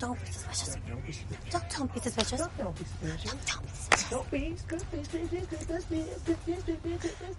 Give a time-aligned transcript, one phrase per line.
[0.00, 0.74] Don't be suspicious.
[0.88, 1.52] Don't, be suspicious.
[1.78, 2.40] don't be suspicious.
[4.10, 5.06] Don't be suspicious.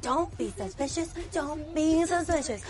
[0.02, 1.10] Don't be suspicious.
[1.32, 2.62] Don't be suspicious.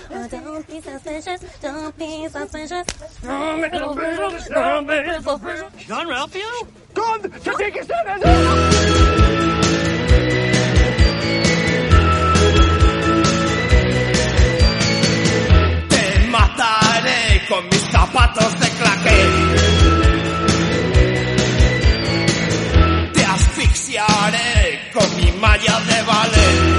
[1.61, 2.85] Don't be suspicious.
[3.25, 4.49] Oh, don't be suspicious.
[4.49, 5.85] Don't be suspicious.
[5.85, 6.49] John Ralphio?
[6.95, 8.27] Con, que tiene que ser eso.
[15.89, 18.59] Te mataré con mis zapatos
[24.93, 26.74] con mi malla de ballet.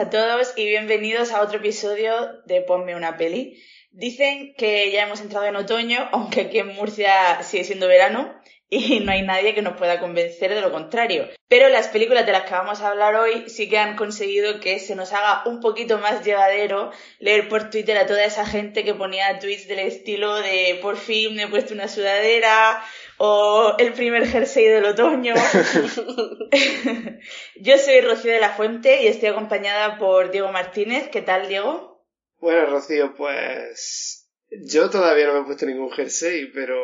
[0.00, 3.62] A todos y bienvenidos a otro episodio de Ponme una peli.
[3.90, 8.34] Dicen que ya hemos entrado en otoño, aunque aquí en Murcia sigue siendo verano
[8.70, 11.28] y no hay nadie que nos pueda convencer de lo contrario.
[11.48, 14.78] Pero las películas de las que vamos a hablar hoy sí que han conseguido que
[14.78, 18.94] se nos haga un poquito más llevadero leer por Twitter a toda esa gente que
[18.94, 22.80] ponía tweets del estilo de por fin me he puesto una sudadera
[23.18, 25.34] o el primer jersey del otoño.
[27.56, 31.08] Yo soy Rocío de la Fuente y estoy acompañada por Diego Martínez.
[31.08, 32.06] ¿Qué tal, Diego?
[32.38, 34.20] Bueno, Rocío, pues
[34.50, 36.76] yo todavía no me he puesto ningún jersey, pero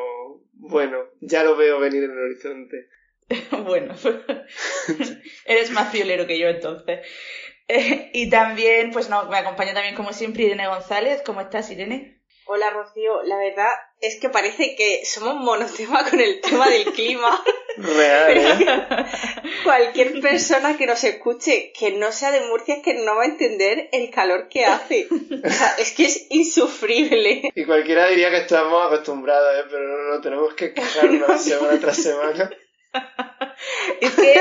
[0.58, 2.88] bueno, ya lo veo venir en el horizonte.
[3.64, 3.94] bueno,
[5.46, 7.06] eres más fiolero que yo entonces.
[7.68, 11.22] Eh, y también, pues no, me acompaña también como siempre Irene González.
[11.24, 12.22] ¿Cómo estás, Irene?
[12.46, 17.42] Hola Rocío, la verdad es que parece que somos monotema con el tema del clima.
[17.76, 19.06] Real, ¿eh?
[19.64, 23.26] Cualquier persona que nos escuche que no sea de Murcia es que no va a
[23.26, 25.08] entender el calor que hace.
[25.10, 27.50] O sea, es que es insufrible.
[27.54, 29.68] Y cualquiera diría que estamos acostumbrados, ¿eh?
[29.70, 32.50] Pero no, no, tenemos que quejarnos semana tras semana.
[34.00, 34.34] Es que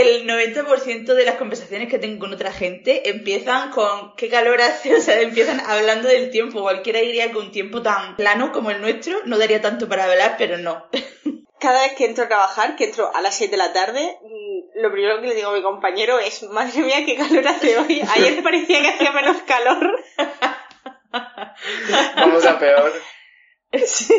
[0.00, 4.96] el 90% de las conversaciones que tengo con otra gente empiezan con qué calor hace,
[4.96, 6.62] o sea, empiezan hablando del tiempo.
[6.62, 10.36] Cualquiera diría que un tiempo tan plano como el nuestro no daría tanto para hablar,
[10.38, 10.86] pero no.
[11.58, 14.82] Cada vez que entro a trabajar, que entro a las 6 de la tarde, mm,
[14.82, 18.02] lo primero que le digo a mi compañero es, madre mía, qué calor hace hoy.
[18.14, 20.04] Ayer parecía que hacía menos calor.
[22.16, 22.92] Vamos a peor.
[23.86, 24.14] Sí.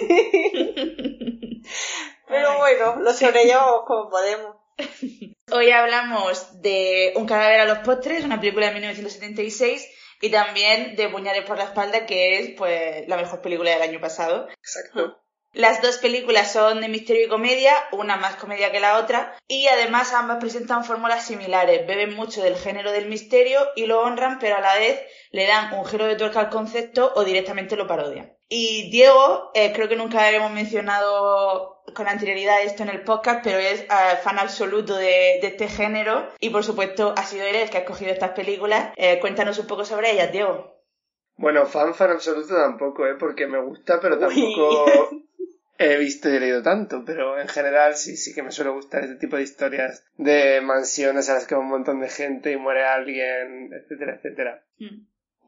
[2.27, 4.56] Pero bueno, lo sobrellevamos como podemos.
[5.51, 9.87] Hoy hablamos de Un cadáver a los postres, una película de 1976,
[10.21, 13.99] y también de Puñales por la espalda, que es pues la mejor película del año
[13.99, 14.47] pasado.
[14.49, 15.21] Exacto.
[15.53, 19.67] Las dos películas son de misterio y comedia, una más comedia que la otra, y
[19.67, 24.57] además ambas presentan fórmulas similares, beben mucho del género del misterio y lo honran, pero
[24.57, 25.01] a la vez
[25.31, 28.37] le dan un giro de tuerca al concepto o directamente lo parodian.
[28.49, 33.57] Y Diego, eh, creo que nunca habíamos mencionado con anterioridad esto en el podcast, pero
[33.57, 33.87] es eh,
[34.23, 37.81] fan absoluto de, de este género y por supuesto ha sido él el que ha
[37.81, 38.91] escogido estas películas.
[38.95, 40.75] Eh, cuéntanos un poco sobre ellas, Diego.
[41.37, 43.15] Bueno, fan fan absoluto tampoco, ¿eh?
[43.19, 44.21] Porque me gusta, pero Uy.
[44.21, 45.09] tampoco
[45.77, 47.03] he visto y he leído tanto.
[47.05, 51.29] Pero en general sí, sí que me suele gustar este tipo de historias de mansiones
[51.29, 54.63] a las que va un montón de gente y muere alguien, etcétera, etcétera.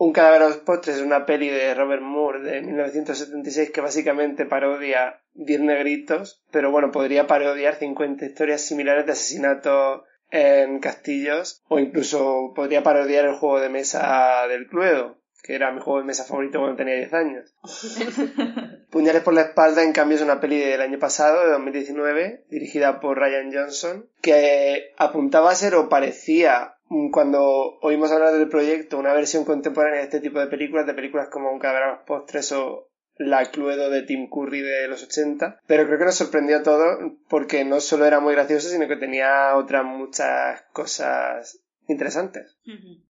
[0.02, 4.46] Un cadáver a los postres es una peli de Robert Moore de 1976 que básicamente
[4.46, 11.80] parodia 10 negritos, pero bueno, podría parodiar 50 historias similares de asesinatos en castillos o
[11.80, 16.24] incluso podría parodiar el juego de mesa del Cluedo, que era mi juego de mesa
[16.24, 17.54] favorito cuando tenía 10 años.
[18.92, 23.02] Puñales por la espalda, en cambio, es una peli del año pasado, de 2019, dirigida
[23.02, 26.76] por Ryan Johnson, que apuntaba a ser o parecía,
[27.12, 31.30] cuando oímos hablar del proyecto, una versión contemporánea de este tipo de películas, de películas
[31.30, 36.00] como Un cadáver postres o La Cluedo de Tim Curry de los 80, pero creo
[36.00, 36.98] que nos sorprendió a todos
[37.30, 42.58] porque no solo era muy gracioso, sino que tenía otras muchas cosas interesantes.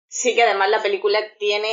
[0.09, 1.69] Sí, que además la película tiene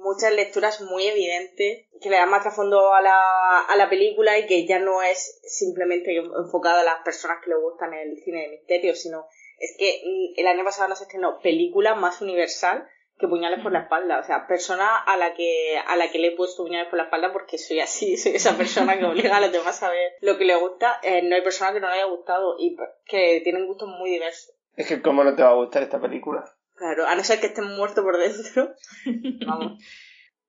[0.00, 4.46] muchas lecturas muy evidentes que le dan más trasfondo a la, a la película y
[4.46, 8.48] que ya no es simplemente enfocada a las personas que le gustan el cine de
[8.48, 9.26] misterio, sino
[9.64, 12.88] es que mm, el año pasado no se estrenó película más universal
[13.18, 14.18] que puñales por la espalda.
[14.18, 17.04] O sea, persona a la que, a la que le he puesto puñales por la
[17.04, 20.36] espalda porque soy así, soy esa persona que obliga a los demás a ver lo
[20.38, 20.98] que le gusta.
[21.02, 22.76] Eh, no hay persona que no le haya gustado y
[23.06, 24.54] que tienen gustos muy diversos.
[24.76, 26.44] Es que cómo no te va a gustar esta película.
[26.74, 28.74] Claro, a no ser que estén muertos por dentro.
[29.46, 29.78] Vamos.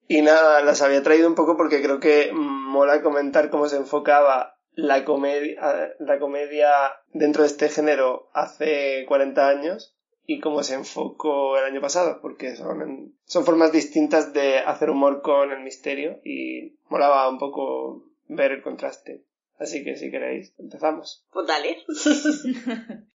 [0.08, 4.55] Y nada, las había traído un poco porque creo que mola comentar cómo se enfocaba
[4.76, 6.72] la comedia, la comedia
[7.14, 9.96] dentro de este género hace 40 años
[10.28, 15.22] y cómo se enfocó el año pasado, porque son, son formas distintas de hacer humor
[15.22, 19.24] con el misterio y molaba un poco ver el contraste.
[19.58, 21.26] Así que si queréis, empezamos.
[21.32, 21.78] Pues dale.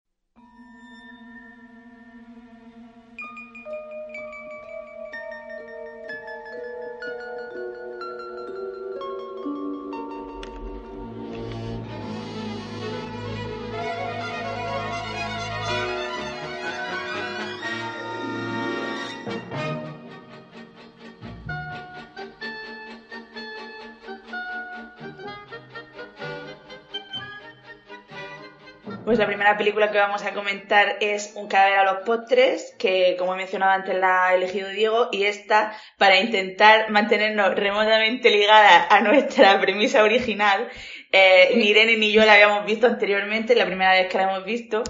[29.46, 33.36] primera película que vamos a comentar es Un cadáver a los postres, que como he
[33.36, 39.60] mencionado antes la ha elegido Diego, y esta, para intentar mantenernos remotamente ligada a nuestra
[39.60, 40.68] premisa original,
[41.12, 44.44] eh, ni Irene ni yo la habíamos visto anteriormente, la primera vez que la hemos
[44.44, 44.82] visto,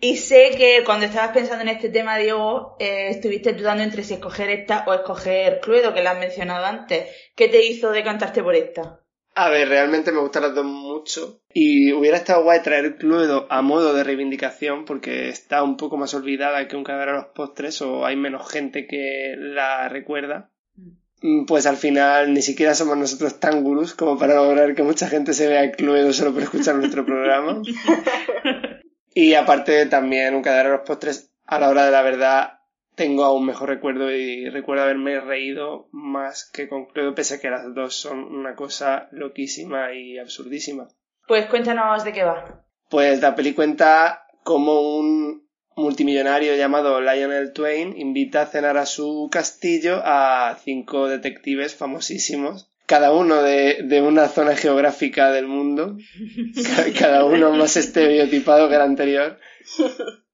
[0.00, 4.14] y sé que cuando estabas pensando en este tema, Diego, eh, estuviste dudando entre si
[4.14, 7.10] escoger esta o escoger Cluedo, que la has mencionado antes.
[7.36, 9.00] ¿Qué te hizo decantarte por esta?
[9.40, 11.42] A ver, realmente me gustan las dos mucho.
[11.54, 16.12] Y hubiera estado guay traer Cluedo a modo de reivindicación porque está un poco más
[16.12, 20.50] olvidada que un cadáver a los postres o hay menos gente que la recuerda.
[21.22, 25.06] Mm, Pues al final ni siquiera somos nosotros tan gurús como para lograr que mucha
[25.06, 27.62] gente se vea Cluedo solo por escuchar nuestro programa.
[29.14, 32.57] Y aparte también un cadáver a los postres a la hora de la verdad
[32.98, 37.74] tengo aún mejor recuerdo y recuerdo haberme reído más que con pese a que las
[37.74, 40.88] dos son una cosa loquísima y absurdísima.
[41.26, 42.64] Pues cuéntanos de qué va.
[42.90, 49.28] Pues la peli cuenta como un multimillonario llamado Lionel Twain invita a cenar a su
[49.30, 55.96] castillo a cinco detectives famosísimos, cada uno de, de una zona geográfica del mundo,
[56.76, 59.38] ca- cada uno más estereotipado que el anterior,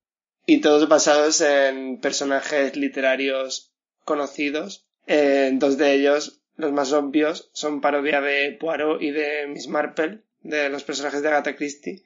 [0.47, 3.73] y todos basados en personajes literarios
[4.05, 4.87] conocidos.
[5.07, 10.21] Eh, dos de ellos, los más obvios, son parodia de Poirot y de Miss Marple,
[10.43, 12.03] de los personajes de Agatha Christie.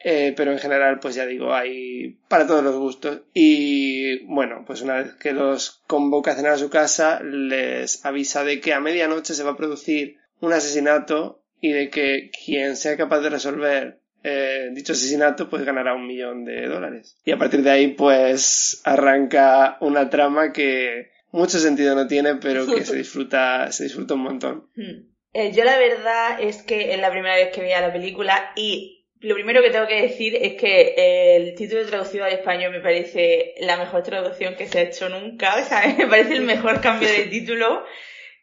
[0.00, 3.22] Eh, pero en general, pues ya digo, hay para todos los gustos.
[3.34, 8.44] Y bueno, pues una vez que los convoca a cenar a su casa, les avisa
[8.44, 12.96] de que a medianoche se va a producir un asesinato y de que quien sea
[12.96, 17.16] capaz de resolver eh, dicho asesinato, pues ganará un millón de dólares.
[17.24, 22.66] Y a partir de ahí, pues arranca una trama que mucho sentido no tiene, pero
[22.66, 24.68] que se disfruta, se disfruta un montón.
[24.74, 25.08] Hmm.
[25.34, 28.98] Eh, yo la verdad es que es la primera vez que veía la película y
[29.20, 32.80] lo primero que tengo que decir es que eh, el título traducido al español me
[32.80, 35.56] parece la mejor traducción que se ha hecho nunca.
[35.56, 37.84] O sea, me parece el mejor cambio de título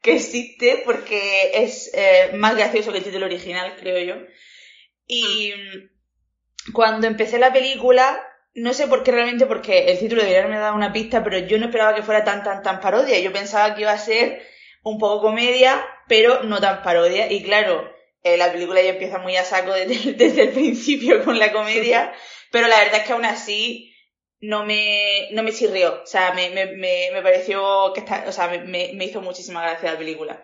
[0.01, 4.15] que existe porque es eh, más gracioso que el título original, creo yo.
[5.07, 8.21] Y mm, cuando empecé la película,
[8.53, 11.57] no sé por qué realmente, porque el título debería haberme dado una pista, pero yo
[11.59, 13.19] no esperaba que fuera tan, tan, tan parodia.
[13.19, 14.41] Yo pensaba que iba a ser
[14.83, 17.31] un poco comedia, pero no tan parodia.
[17.31, 17.91] Y claro,
[18.23, 22.13] eh, la película ya empieza muy a saco desde, desde el principio con la comedia,
[22.51, 23.93] pero la verdad es que aún así
[24.39, 26.01] no me, no me chirrió.
[26.03, 29.21] O sea, me, me, me, me pareció que está, o sea, me, me, me hizo
[29.21, 30.43] muchísima gracia la película.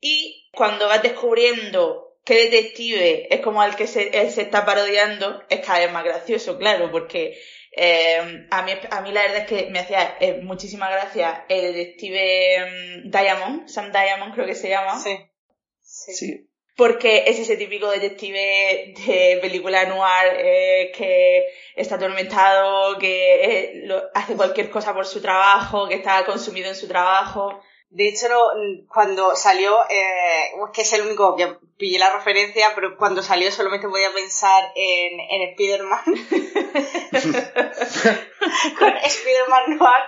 [0.00, 5.42] Y cuando vas descubriendo qué detective es como al que se, él se está parodiando,
[5.48, 7.38] es cada vez más gracioso, claro, porque
[7.78, 11.72] eh, a, mí, a mí la verdad es que me hacía eh, muchísima gracia el
[11.74, 15.00] detective mm, Diamond, Sam Diamond creo que se llama.
[15.00, 15.16] Sí.
[15.80, 16.48] Sí.
[16.76, 24.02] Porque es ese típico detective de película noir eh, que está atormentado, que eh, lo-
[24.14, 27.60] hace cualquier cosa por su trabajo, que está consumido en su trabajo.
[27.88, 28.40] De hecho, no,
[28.92, 33.52] cuando salió, eh, es que es el único que pillé la referencia, pero cuando salió
[33.52, 36.04] solamente podía pensar en, en Spider-Man.
[38.78, 40.02] Con Spider-Man Noir.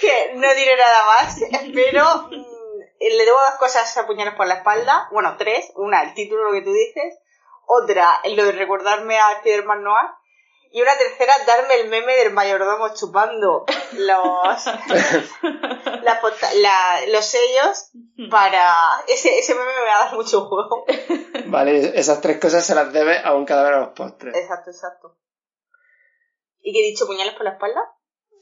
[0.00, 1.40] que no diré nada más,
[1.74, 2.60] pero mm,
[3.00, 5.08] le debo dos cosas a puñales por la espalda.
[5.12, 5.70] Bueno, tres.
[5.76, 7.18] Una, el título, lo que tú dices.
[7.66, 10.06] Otra, lo de recordarme a Spider-Man Noir.
[10.72, 14.66] Y una tercera, darme el meme del mayordomo chupando los,
[17.08, 17.90] los sellos
[18.30, 18.66] para...
[19.08, 20.84] Ese, ese meme me va a dar mucho juego.
[21.46, 24.34] Vale, esas tres cosas se las debe a un cadáver a los postres.
[24.36, 25.16] Exacto, exacto.
[26.60, 27.06] ¿Y qué he dicho?
[27.06, 27.80] ¿Puñales por la espalda?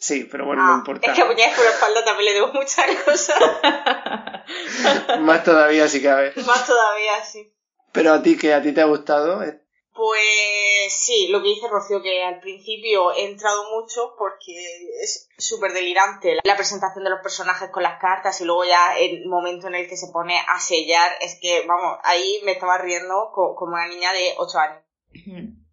[0.00, 1.11] Sí, pero bueno, no Ah, importa.
[1.11, 3.38] Es que a puñales por la espalda también le debo muchas cosas.
[5.20, 6.32] Más todavía si cabe.
[6.47, 7.52] Más todavía, sí.
[7.92, 9.61] Pero a ti, que a ti te ha gustado, Eh,
[9.99, 14.55] Pues sí, lo que dice Rocío, que al principio he entrado mucho porque
[15.02, 19.26] es súper delirante la presentación de los personajes con las cartas y luego ya el
[19.26, 23.33] momento en el que se pone a sellar, es que, vamos, ahí me estaba riendo
[23.35, 24.83] co- como una niña de 8 años.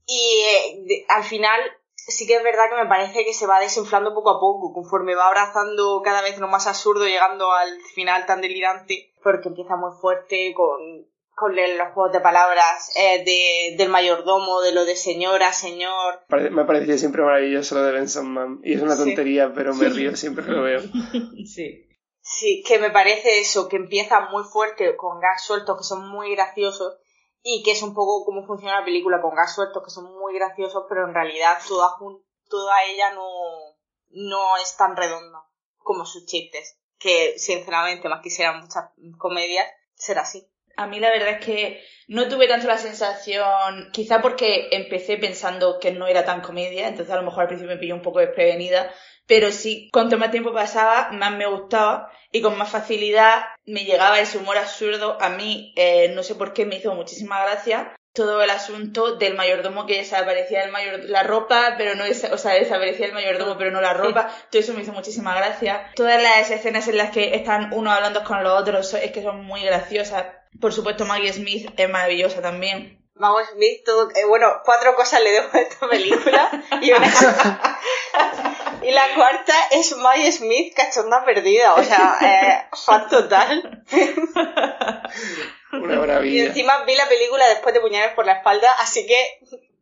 [0.07, 1.61] Y eh, de- al final
[1.95, 5.13] sí que es verdad que me parece que se va desinflando poco a poco, conforme
[5.13, 9.91] va abrazando cada vez lo más absurdo, llegando al final tan delirante, porque empieza muy
[10.01, 10.79] fuerte con,
[11.35, 16.21] con el- los juegos de palabras eh, de, del mayordomo, de lo de señora, señor.
[16.51, 18.59] me ha parecido siempre maravilloso lo de Benson Man.
[18.63, 19.03] Y es una Sí.
[19.03, 20.79] tontería, pero me río siempre que lo veo.
[21.45, 21.81] Sí.
[22.27, 26.33] Sí, que me parece eso, que empieza muy fuerte con gags sueltos que son muy
[26.35, 26.97] graciosos
[27.43, 30.33] y que es un poco cómo funciona la película con gags sueltos que son muy
[30.33, 31.89] graciosos, pero en realidad toda,
[32.49, 33.27] toda ella no,
[34.09, 35.43] no es tan redonda
[35.77, 38.85] como sus chistes, que sinceramente más quisieran muchas
[39.19, 40.49] comedias, será así.
[40.77, 45.79] A mí la verdad es que no tuve tanto la sensación, quizá porque empecé pensando
[45.79, 48.19] que no era tan comedia, entonces a lo mejor al principio me pilló un poco
[48.19, 48.91] desprevenida,
[49.27, 54.19] pero sí, cuanto más tiempo pasaba, más me gustaba y con más facilidad me llegaba
[54.19, 55.17] ese humor absurdo.
[55.19, 59.35] A mí, eh, no sé por qué, me hizo muchísima gracia todo el asunto del
[59.35, 63.71] mayordomo que desaparecía el mayor la ropa, pero no o sea, desaparecía el mayordomo, pero
[63.71, 64.31] no la ropa.
[64.49, 65.91] Todo eso me hizo muchísima gracia.
[65.95, 69.43] Todas las escenas en las que están unos hablando con los otros es que son
[69.43, 70.25] muy graciosas.
[70.59, 73.05] Por supuesto, Maggie Smith es maravillosa también.
[73.15, 77.07] Mago Smith, todo, eh, bueno, cuatro cosas le debo a esta película y una
[78.87, 83.83] y la cuarta es Maggie Smith cachonda perdida, o sea, eh, fan total.
[85.73, 86.45] Una Y maravilla.
[86.45, 89.39] encima vi la película después de puñales por la espalda, así que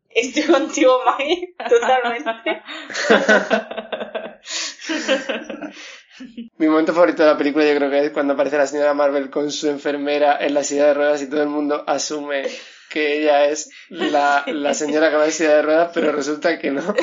[0.09, 2.31] estoy contigo, Maggie, totalmente.
[6.57, 9.29] Mi momento favorito de la película yo creo que es cuando aparece la señora Marvel
[9.29, 12.43] con su enfermera en la silla de ruedas y todo el mundo asume
[12.89, 16.69] que ella es la, la señora que va en silla de ruedas, pero resulta que
[16.69, 16.93] no.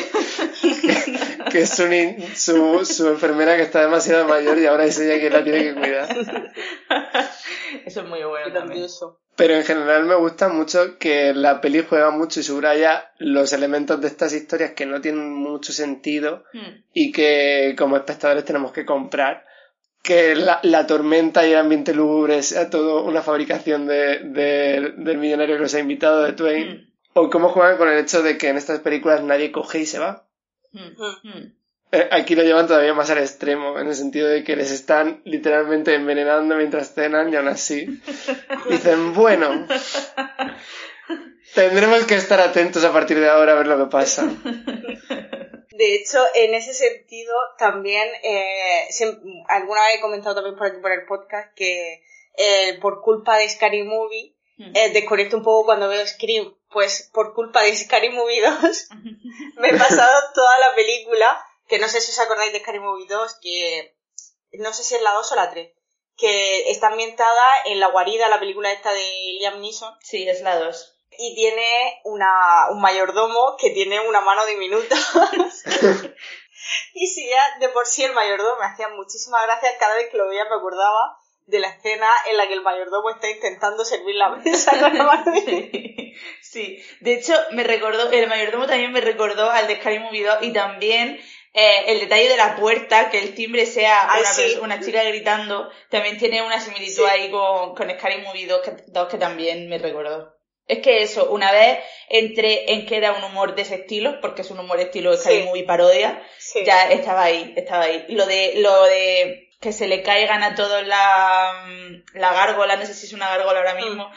[1.51, 5.19] Que, es su, ni- su, su enfermera que está demasiado mayor y ahora es ella
[5.21, 6.09] quien la tiene que cuidar.
[7.87, 8.87] Eso es muy bueno también.
[9.37, 14.01] Pero en general me gusta mucho que la peli juega mucho y subraya los elementos
[14.01, 16.83] de estas historias que no tienen mucho sentido Hmm.
[16.93, 19.47] y que como espectadores tenemos que comprar.
[20.03, 25.19] Que la, la tormenta y el ambiente lúgubre sea todo una fabricación de, de- del
[25.19, 26.91] millonario que los ha invitado de Twain.
[27.13, 29.99] O cómo juegan con el hecho de que en estas películas nadie coge y se
[29.99, 30.27] va.
[30.73, 31.29] Hmm.
[31.29, 31.53] Hmm.
[31.93, 35.23] Eh, Aquí lo llevan todavía más al extremo, en el sentido de que les están
[35.25, 37.87] literalmente envenenando mientras cenan y aún así
[38.71, 39.67] dicen, bueno,
[41.55, 44.25] tendremos que estar atentos a partir de ahora a ver lo que pasa.
[44.27, 48.89] De hecho, en ese sentido, también, eh,
[49.49, 52.03] alguna vez he comentado también por aquí por el podcast que
[52.37, 54.77] eh, por culpa de Scary Movie, Hmm.
[54.77, 58.89] eh, desconecto un poco cuando veo Scream, pues por culpa de Scary Movie 2,
[59.57, 63.07] me he pasado toda la película, que no sé si os acordáis de Scary Movie
[63.07, 63.97] 2, que
[64.53, 65.73] no sé si es la 2 o la 3,
[66.17, 70.59] que está ambientada en La Guarida, la película esta de Liam Neeson, Sí, es la
[70.59, 70.97] 2.
[71.19, 74.97] y tiene una, un mayordomo que tiene una mano diminuta.
[76.95, 80.17] y si ya de por sí el mayordomo me hacía muchísimas gracias, cada vez que
[80.17, 81.20] lo veía me acordaba
[81.51, 85.05] de la escena en la que el mayordomo está intentando servir la mesa con la
[85.05, 85.33] mano.
[85.45, 86.15] Sí.
[86.43, 90.39] sí, de hecho me recordó, el mayordomo también me recordó al de Scary Movie 2
[90.43, 91.21] y también
[91.53, 94.59] eh, el detalle de la puerta, que el timbre sea Ay, una, sí.
[94.63, 97.11] una chica gritando, también tiene una similitud Sí.
[97.11, 100.37] ahí con, con Scary Movie 2 que, 2 que también me recordó.
[100.69, 104.43] Es que eso, una vez entré en que era un humor de ese estilo, porque
[104.43, 105.43] es un humor estilo Scary Sí.
[105.49, 106.23] Movie parodia,
[106.65, 108.05] ya estaba ahí, estaba ahí.
[108.11, 111.53] Lo de, lo de que se le caigan a todos la,
[112.15, 114.11] la gárgola, no sé si es una gárgola ahora mismo,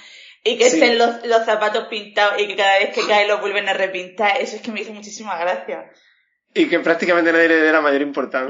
[0.43, 0.77] y que Sí.
[0.77, 4.37] estén los, los zapatos pintados y que cada vez que cae los vuelven a repintar,
[4.41, 5.91] eso es que me hizo muchísima gracia.
[6.53, 8.01] Y que prácticamente nadie le dé la mayor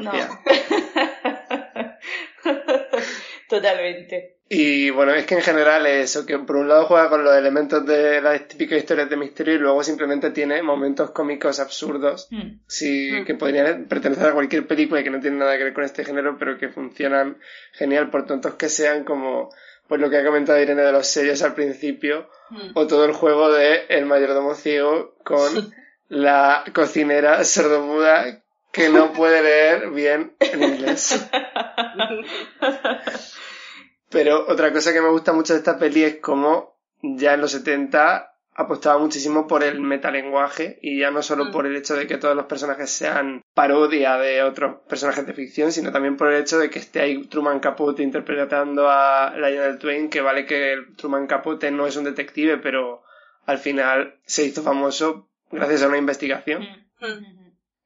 [0.02, 0.12] No.
[3.50, 4.38] Totalmente.
[4.50, 7.36] Y bueno, es que en general es eso, que por un lado juega con los
[7.36, 12.60] elementos de las típicas historias de misterio y luego simplemente tiene momentos cómicos absurdos Hmm.
[12.68, 13.26] sí, Mm.
[13.26, 16.04] que podrían pertenecer a cualquier película y que no tienen nada que ver con este
[16.06, 17.38] género, pero que funcionan
[17.72, 19.50] genial por tontos que sean, como
[19.88, 22.72] pues lo que ha comentado Irene de los sellos al principio, Hmm.
[22.76, 25.74] o todo el juego de el mayordomo ciego con
[26.10, 28.43] la cocinera sordomuda
[28.74, 31.30] que no puede leer bien en inglés.
[34.10, 37.52] Pero otra cosa que me gusta mucho de esta peli es como ya en los
[37.52, 41.52] 70 apostaba muchísimo por el metalenguaje y ya no solo Mm.
[41.52, 45.72] por el hecho de que todos los personajes sean parodia de otros personajes de ficción,
[45.72, 50.10] sino también por el hecho de que esté ahí Truman Capote interpretando a Lionel Twain,
[50.10, 53.04] que vale que Truman Capote no es un detective, pero
[53.46, 56.64] al final se hizo famoso gracias a una investigación.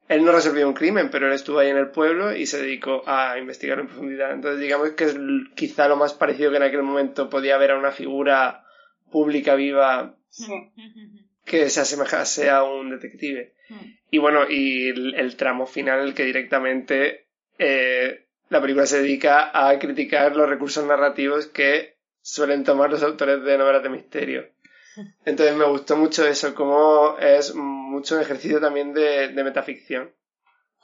[0.08, 3.02] Él no resolvió un crimen, pero él estuvo ahí en el pueblo y se dedicó
[3.06, 4.32] a investigar en profundidad.
[4.32, 5.16] Entonces, digamos que es
[5.54, 8.64] quizá lo más parecido que en aquel momento podía haber a una figura
[9.10, 10.52] pública viva Sí.
[11.44, 13.54] que se asemejase a un detective.
[13.68, 13.74] Mm.
[14.10, 17.26] Y bueno, y el, el tramo final, el que directamente
[17.58, 23.42] eh, la película se dedica a criticar los recursos narrativos que suelen tomar los autores
[23.42, 24.46] de novelas de misterio.
[25.24, 30.12] Entonces me gustó mucho eso, como es mucho un ejercicio también de, de metaficción.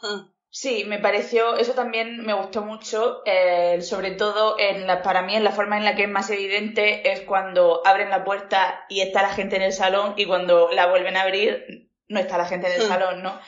[0.02, 0.35] Mm.
[0.56, 5.35] Sí, me pareció, eso también me gustó mucho, eh, sobre todo en la, para mí
[5.35, 9.00] en la forma en la que es más evidente es cuando abren la puerta y
[9.00, 12.47] está la gente en el salón y cuando la vuelven a abrir no está la
[12.47, 12.88] gente en el Hmm.
[12.88, 13.40] salón, ¿no?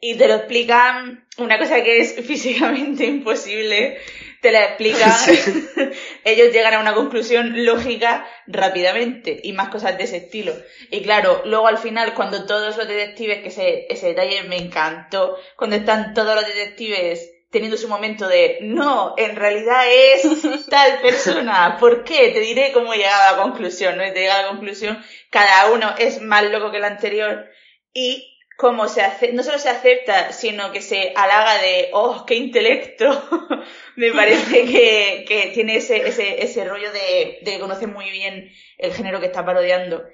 [0.00, 3.98] Y te lo explican, una cosa que es físicamente imposible,
[4.44, 5.10] te la explican,
[6.24, 10.52] ellos llegan a una conclusión lógica rápidamente y más cosas de ese estilo.
[10.90, 15.38] Y claro, luego al final cuando todos los detectives, que ese, ese detalle me encantó,
[15.56, 20.22] cuando están todos los detectives teniendo su momento de no, en realidad es
[20.68, 22.28] tal persona, ¿por qué?
[22.28, 24.06] Te diré cómo he llegado a la conclusión, ¿no?
[24.06, 27.46] Y te llega a la conclusión, cada uno es más loco que el anterior
[27.94, 32.36] y cómo se hace, no solo se acepta, sino que se halaga de, oh, qué
[32.36, 33.06] intelecto.
[33.96, 38.92] Me parece que, que tiene ese, ese, ese rollo de, de conoce muy bien el
[38.92, 40.04] género que está parodiando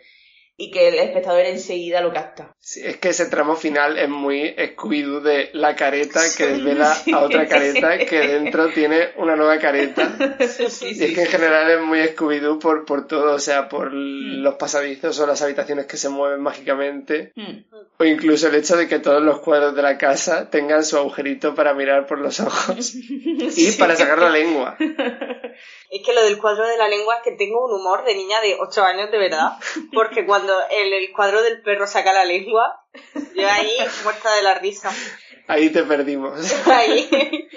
[0.62, 2.54] y que el espectador enseguida lo capta.
[2.60, 7.12] Sí, es que ese tramo final es muy Scooby-Doo de la careta que desvela Sí.
[7.12, 10.12] a otra careta que dentro tiene una nueva careta.
[10.46, 13.90] sí, Y es que en general es muy Scooby-Doo por, por todo, o sea, por
[13.92, 17.64] los pasadizos o las habitaciones que se mueven mágicamente, Mm.
[17.98, 21.54] o incluso el hecho de que todos los cuadros de la casa tengan su agujerito
[21.54, 24.76] para mirar por los ojos y para sacar la lengua.
[25.90, 28.40] Es que lo del cuadro de la lengua es que tengo un humor de niña
[28.40, 29.54] de 8 años de verdad.
[29.92, 32.84] Porque cuando el, el cuadro del perro saca la lengua,
[33.34, 33.70] yo ahí
[34.04, 34.90] muerta de la risa.
[35.48, 36.52] Ahí te perdimos.
[36.66, 37.08] Ahí,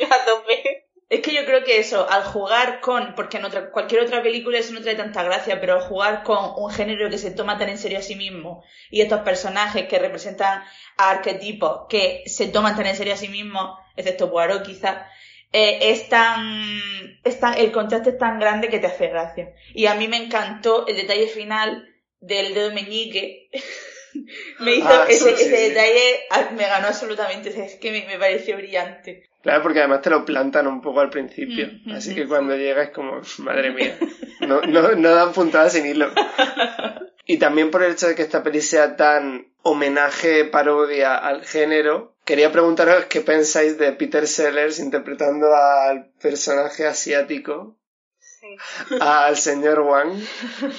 [0.09, 0.85] a tope.
[1.09, 4.57] Es que yo creo que eso, al jugar con, porque en otra, cualquier otra película
[4.57, 7.69] eso no trae tanta gracia, pero al jugar con un género que se toma tan
[7.69, 10.63] en serio a sí mismo y estos personajes que representan
[10.97, 15.05] a arquetipos que se toman tan en serio a sí mismos, excepto Poirot quizá,
[15.51, 16.81] eh, es tan,
[17.23, 19.53] es tan- el contraste es tan grande que te hace gracia.
[19.75, 21.92] Y a mí me encantó el detalle final
[22.23, 23.49] del dedo meñique.
[24.59, 25.69] me hizo Ah, ese, sí, sí, ese sí.
[25.69, 29.29] detalle, ah, me ganó absolutamente, es que me, me pareció brillante.
[29.41, 32.55] Claro, porque además te lo plantan un poco al principio, Mm, así mm, que cuando
[32.55, 33.97] llega es como, madre mía,
[34.41, 36.11] no, no, no dan puntadas sin hilo.
[37.25, 42.15] Y también por el hecho de que esta peli sea tan homenaje, parodia al género,
[42.25, 47.77] quería preguntaros qué pensáis de Peter Sellers interpretando al personaje asiático,
[48.19, 48.57] Sí.
[48.99, 50.21] al señor Wang,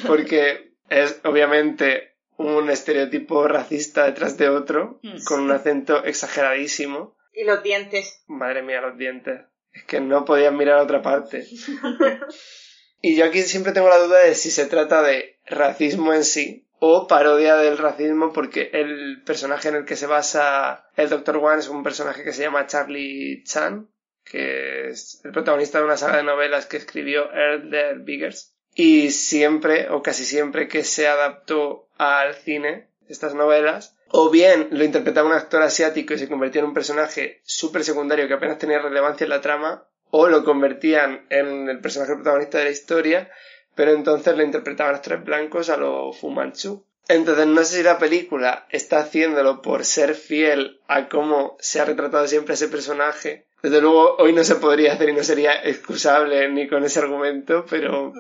[0.07, 5.23] porque es obviamente un estereotipo racista detrás de otro, Mm.
[5.25, 7.17] con un acento exageradísimo.
[7.33, 8.23] Y los dientes.
[8.27, 9.41] Madre mía, los dientes.
[9.73, 11.45] Es que no podías mirar a otra parte.
[13.03, 16.67] y yo aquí siempre tengo la duda de si se trata de racismo en sí
[16.79, 21.37] o parodia del racismo porque el personaje en el que se basa el Dr.
[21.39, 23.89] One es un personaje que se llama Charlie Chan,
[24.25, 28.54] que es el protagonista de una saga de novelas que escribió Earl the Biggers.
[28.75, 34.85] Y siempre, o casi siempre, que se adaptó al cine estas novelas, o bien lo
[34.85, 38.81] interpretaba un actor asiático y se convertía en un personaje súper secundario que apenas tenía
[38.81, 43.31] relevancia en la trama, o lo convertían en el personaje protagonista de la historia,
[43.75, 46.85] pero entonces lo interpretaban actores blancos a lo Fu Manchu.
[47.09, 51.85] Entonces no sé si la película está haciéndolo por ser fiel a cómo se ha
[51.85, 53.47] retratado siempre ese personaje.
[53.65, 57.65] Desde luego hoy no se podría hacer y no sería excusable ni con ese argumento,
[57.71, 58.13] pero,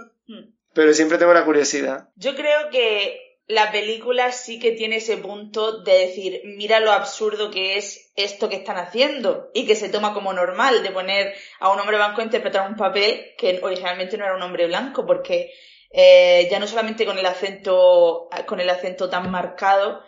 [0.73, 2.09] pero siempre tengo la curiosidad.
[2.17, 7.51] Yo creo que la película sí que tiene ese punto de decir, mira lo absurdo
[7.51, 11.71] que es esto que están haciendo y que se toma como normal de poner a
[11.71, 15.53] un hombre blanco a interpretar un papel que originalmente no era un hombre blanco porque
[15.91, 20.01] eh, ya no solamente con el acento con el acento tan marcado,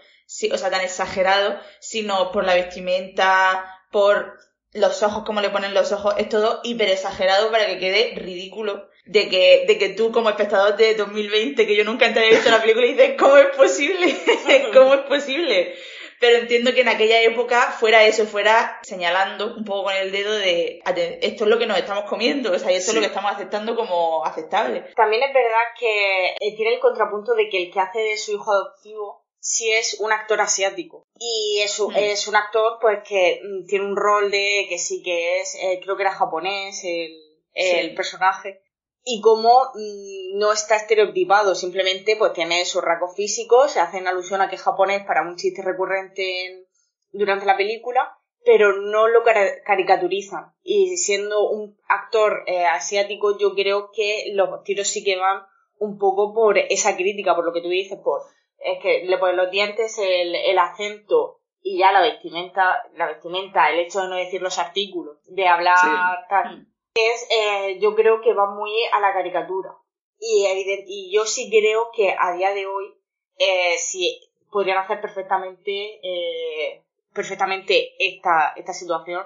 [0.50, 4.45] o sea, tan exagerado, sino por la vestimenta, por
[4.76, 8.88] los ojos, cómo le ponen los ojos, es todo hiper exagerado para que quede ridículo.
[9.04, 12.50] De que, de que tú como espectador de 2020, que yo nunca antes había visto
[12.50, 14.16] la película, y dices, ¿cómo es posible?
[14.74, 15.76] ¿Cómo es posible?
[16.20, 20.32] pero entiendo que en aquella época fuera eso, fuera señalando un poco con el dedo
[20.32, 20.82] de
[21.20, 23.76] esto es lo que nos estamos comiendo, o sea, esto es lo que estamos aceptando
[23.76, 24.84] como aceptable.
[24.94, 28.32] También es verdad que eh, tiene el contrapunto de que el que hace de su
[28.32, 31.06] hijo adoptivo sí es un actor asiático.
[31.18, 31.98] Y es, un, mm.
[31.98, 35.80] es un actor pues que mm, tiene un rol de que sí que es, eh,
[35.82, 37.12] creo que era japonés el,
[37.54, 38.60] el personaje
[39.04, 44.40] y como mm, no está estereotipado, simplemente pues tiene sus rasgos físicos, se hacen alusión
[44.40, 46.66] a que es japonés para un chiste recurrente
[47.12, 49.22] durante la película, pero no lo
[49.64, 50.52] caricaturizan.
[50.62, 55.42] Y siendo un actor eh, asiático, yo creo que los tiros sí que van
[55.78, 58.22] un poco por esa crítica, por lo que tú dices, por
[58.66, 63.70] es que le ponen los dientes, el, el acento y ya la vestimenta, la vestimenta,
[63.70, 68.20] el hecho de no decir los artículos, de hablar tal mm es, eh, yo creo
[68.20, 69.76] que va muy a la caricatura.
[70.18, 70.46] Y,
[70.86, 72.94] y yo sí creo que a día de hoy
[73.38, 74.18] eh, sí
[74.50, 79.24] podrían hacer perfectamente, eh, perfectamente esta, esta situación.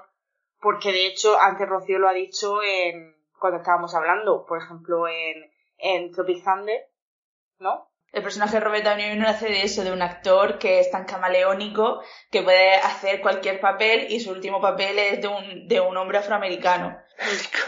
[0.60, 5.50] Porque de hecho, antes Rocío lo ha dicho en, cuando estábamos hablando, por ejemplo, en,
[5.78, 6.90] en Tropic Thunder,
[7.58, 7.89] ¿no?
[8.12, 9.26] El personaje de Robert Downey Jr.
[9.26, 14.06] hace de eso, de un actor que es tan camaleónico que puede hacer cualquier papel
[14.10, 16.98] y su último papel es de un, de un hombre afroamericano.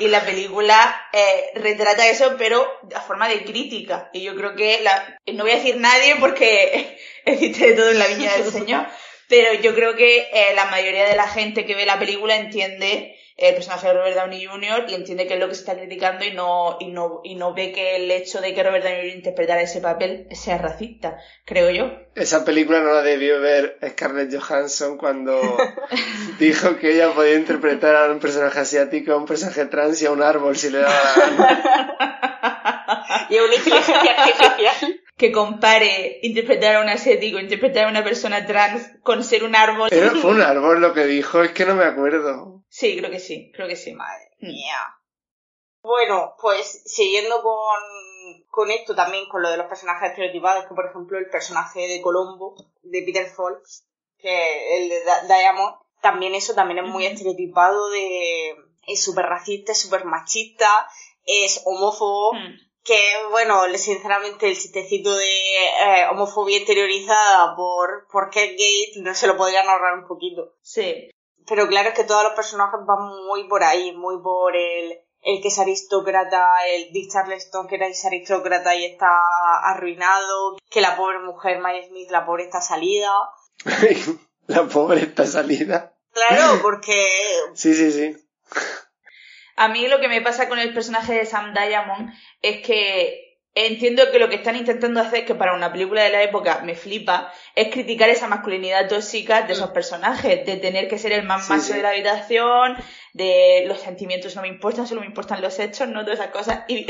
[0.00, 4.10] Y la película eh, retrata eso, pero a forma de crítica.
[4.12, 8.00] Y yo creo que, la, no voy a decir nadie porque existe de todo en
[8.00, 8.86] la viña del Señor,
[9.28, 13.16] pero yo creo que eh, la mayoría de la gente que ve la película entiende
[13.36, 14.84] el personaje de Robert Downey Jr.
[14.88, 17.54] y entiende que es lo que se está criticando y no, y no, y no
[17.54, 19.16] ve que el hecho de que Robert Downey Jr.
[19.16, 21.90] interpretara ese papel sea racista, creo yo.
[22.14, 25.40] Esa película no la debió ver Scarlett Johansson cuando
[26.38, 30.10] dijo que ella podía interpretar a un personaje asiático, a un personaje trans y a
[30.10, 31.96] un árbol si le daba la gana.
[33.30, 38.44] y a una inteligencia artificial que compare interpretar a un asiático, interpretar a una persona
[38.44, 39.88] trans con ser un árbol.
[39.88, 42.64] Pero fue un árbol lo que dijo, es que no me acuerdo.
[42.68, 43.92] Sí, creo que sí, creo que sí.
[43.92, 44.98] Madre mía.
[45.80, 50.86] Bueno, pues siguiendo con, con esto también, con lo de los personajes estereotipados, que por
[50.86, 53.62] ejemplo el personaje de Colombo, de Peter Falk,
[54.18, 58.56] que el de Diamond, también eso también es muy estereotipado de...
[58.88, 60.88] es súper racista, es súper machista,
[61.24, 62.98] es homófobo, mm que
[63.30, 69.36] bueno, sinceramente el chistecito de eh, homofobia interiorizada por, por Kate Gate no se lo
[69.36, 70.54] podrían ahorrar un poquito.
[70.62, 71.10] Sí.
[71.46, 75.40] Pero claro es que todos los personajes van muy por ahí, muy por el, el
[75.40, 79.10] que es aristócrata, el Dick Charleston que era aristócrata y está
[79.64, 83.12] arruinado, que la pobre mujer Maya Smith, la pobre está salida.
[84.46, 85.94] la pobre está salida.
[86.12, 87.08] Claro, porque...
[87.54, 88.16] Sí, sí, sí.
[89.56, 94.10] A mí lo que me pasa con el personaje de Sam Diamond es que entiendo
[94.10, 97.32] que lo que están intentando hacer, que para una película de la época me flipa,
[97.54, 99.74] es criticar esa masculinidad tóxica de esos mm.
[99.74, 102.76] personajes, de tener que ser el más macho de la habitación,
[103.12, 106.60] de los sentimientos no me importan, solo me importan los hechos, no todas esas cosas.
[106.68, 106.86] Y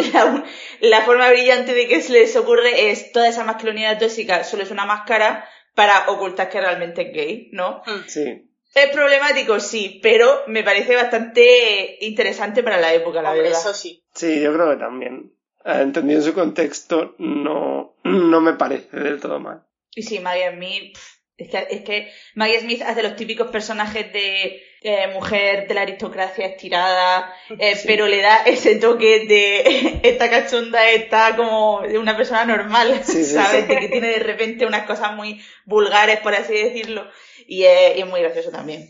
[0.81, 4.70] la, forma brillante de que se les ocurre es toda esa masculinidad tóxica solo es
[4.70, 7.83] una máscara para ocultar que realmente es gay, ¿no?
[8.07, 8.52] Sí.
[8.75, 13.53] Es problemático, sí, pero me parece bastante interesante para la época, la verdad.
[13.53, 14.03] Eso sí.
[14.15, 15.33] Sí, yo creo que también.
[15.65, 19.63] Entendido su contexto, no, no me parece del todo mal.
[19.95, 20.99] Y sí, Maggie Smith,
[21.37, 25.83] es que, es que Maggie Smith hace los típicos personajes de eh, mujer de la
[25.83, 32.17] aristocracia estirada, eh, pero le da ese toque de esta cachonda está como de una
[32.17, 33.69] persona normal, ¿sabes?
[33.69, 37.09] De que tiene de repente unas cosas muy vulgares, por así decirlo
[37.47, 38.89] y es, muy gracioso también.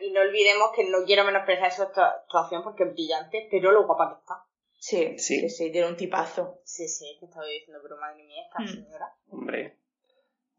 [0.00, 4.14] y no olvidemos que no quiero menospreciar su actuación porque es brillante, pero lo guapa
[4.14, 4.44] que está.
[4.80, 6.60] Sí, sí, sí, tiene un tipazo.
[6.64, 8.68] Sí, sí, que estaba diciendo, pero madre mía, esta mm.
[8.68, 9.12] señora.
[9.30, 9.76] Hombre,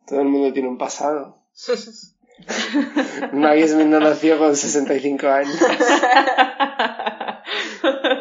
[0.05, 1.45] todo el mundo tiene un pasado.
[3.33, 5.55] Maggie Smith no nació con 65 años.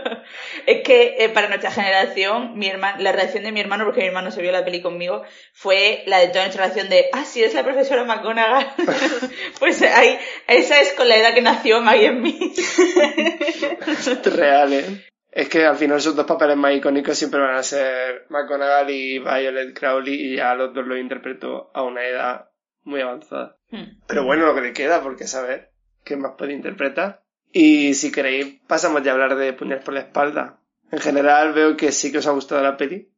[0.69, 4.09] es que eh, para nuestra generación, mi hermano, la reacción de mi hermano, porque mi
[4.09, 5.23] hermano se vio la peli conmigo,
[5.55, 8.67] fue la de toda nuestra reacción de, ah, sí, es la profesora McGonagall.
[9.59, 12.39] pues ahí, esa es con la edad que nació Maggie en mí.
[14.27, 15.07] Real, ¿eh?
[15.31, 19.21] Es que al final sus dos papeles más icónicos siempre van a ser McGonagall y
[19.21, 22.51] Violet Crowley y ya los dos los interpreto a una edad
[22.83, 23.57] muy avanzada.
[23.71, 24.03] Hmm.
[24.07, 25.71] Pero bueno, lo que le queda, porque saber
[26.05, 27.23] qué más puede interpretar.
[27.53, 30.61] Y si queréis, pasamos ya a hablar de Puñal por la espalda.
[30.91, 33.11] En general veo que sí que os ha gustado la peli.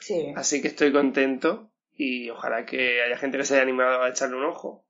[0.00, 0.32] Sí.
[0.36, 4.36] Así que estoy contento y ojalá que haya gente que se haya animado a echarle
[4.36, 4.83] un ojo.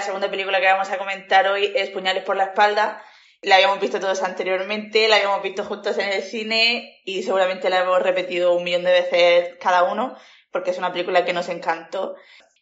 [0.00, 3.04] La segunda película que vamos a comentar hoy es Puñales por la espalda.
[3.42, 7.80] La habíamos visto todos anteriormente, la habíamos visto juntos en el cine y seguramente la
[7.80, 10.16] hemos repetido un millón de veces cada uno
[10.50, 12.16] porque es una película que nos encantó.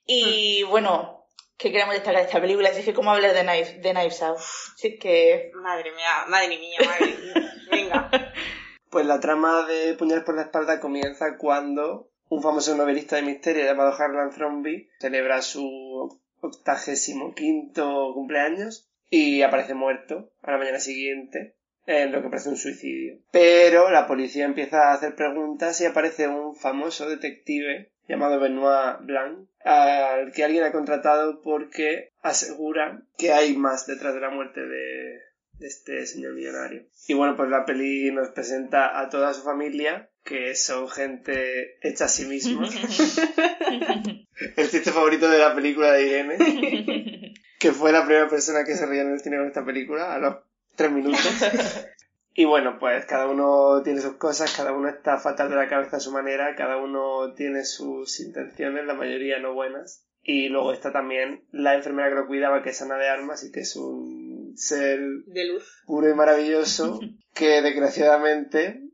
[0.04, 2.70] Y bueno, ¿qué queremos destacar de esta película?
[2.70, 4.38] Es que cómo hablar de Knives, de Knives Out.
[4.38, 5.52] Así que...
[5.54, 7.52] Madre mía, madre mía, madre mía.
[7.70, 8.10] Venga.
[8.90, 13.64] Pues la trama de Puñales por la espalda comienza cuando un famoso novelista de misterio
[13.64, 21.54] llamado Harlan Thrombey celebra su octagésimo quinto cumpleaños y aparece muerto a la mañana siguiente
[21.86, 23.18] en lo que parece un suicidio.
[23.32, 29.48] Pero la policía empieza a hacer preguntas y aparece un famoso detective llamado Benoit Blanc,
[29.64, 35.20] al que alguien ha contratado porque asegura que hay más detrás de la muerte de,
[35.58, 36.84] de este señor millonario.
[37.06, 42.04] Y bueno, pues la peli nos presenta a toda su familia, que son gente hecha
[42.04, 42.68] a sí mismos.
[44.56, 48.84] el chiste favorito de la película de Irene, que fue la primera persona que se
[48.84, 50.36] rió en el cine con esta película, a los
[50.76, 51.20] tres minutos.
[52.34, 55.96] Y bueno, pues cada uno tiene sus cosas, cada uno está fatal de la cabeza
[55.96, 60.06] a su manera, cada uno tiene sus intenciones, la mayoría no buenas.
[60.22, 63.50] Y luego está también la enfermera que lo cuidaba, que es Ana de Armas y
[63.50, 65.82] que es un ser De luz.
[65.84, 67.00] puro y maravilloso,
[67.34, 68.87] que desgraciadamente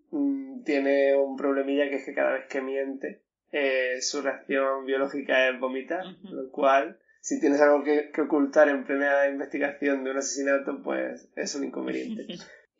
[0.65, 3.23] tiene un problemilla que es que cada vez que miente,
[3.53, 8.85] eh, su reacción biológica es vomitar, lo cual, si tienes algo que, que ocultar en
[8.85, 12.27] plena investigación de un asesinato, pues es un inconveniente.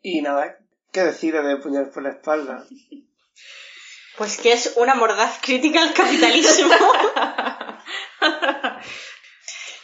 [0.07, 0.59] Y nada,
[0.91, 2.63] ¿qué decide de puñal por la espalda?
[4.19, 6.69] Pues que es una mordaz crítica al capitalismo.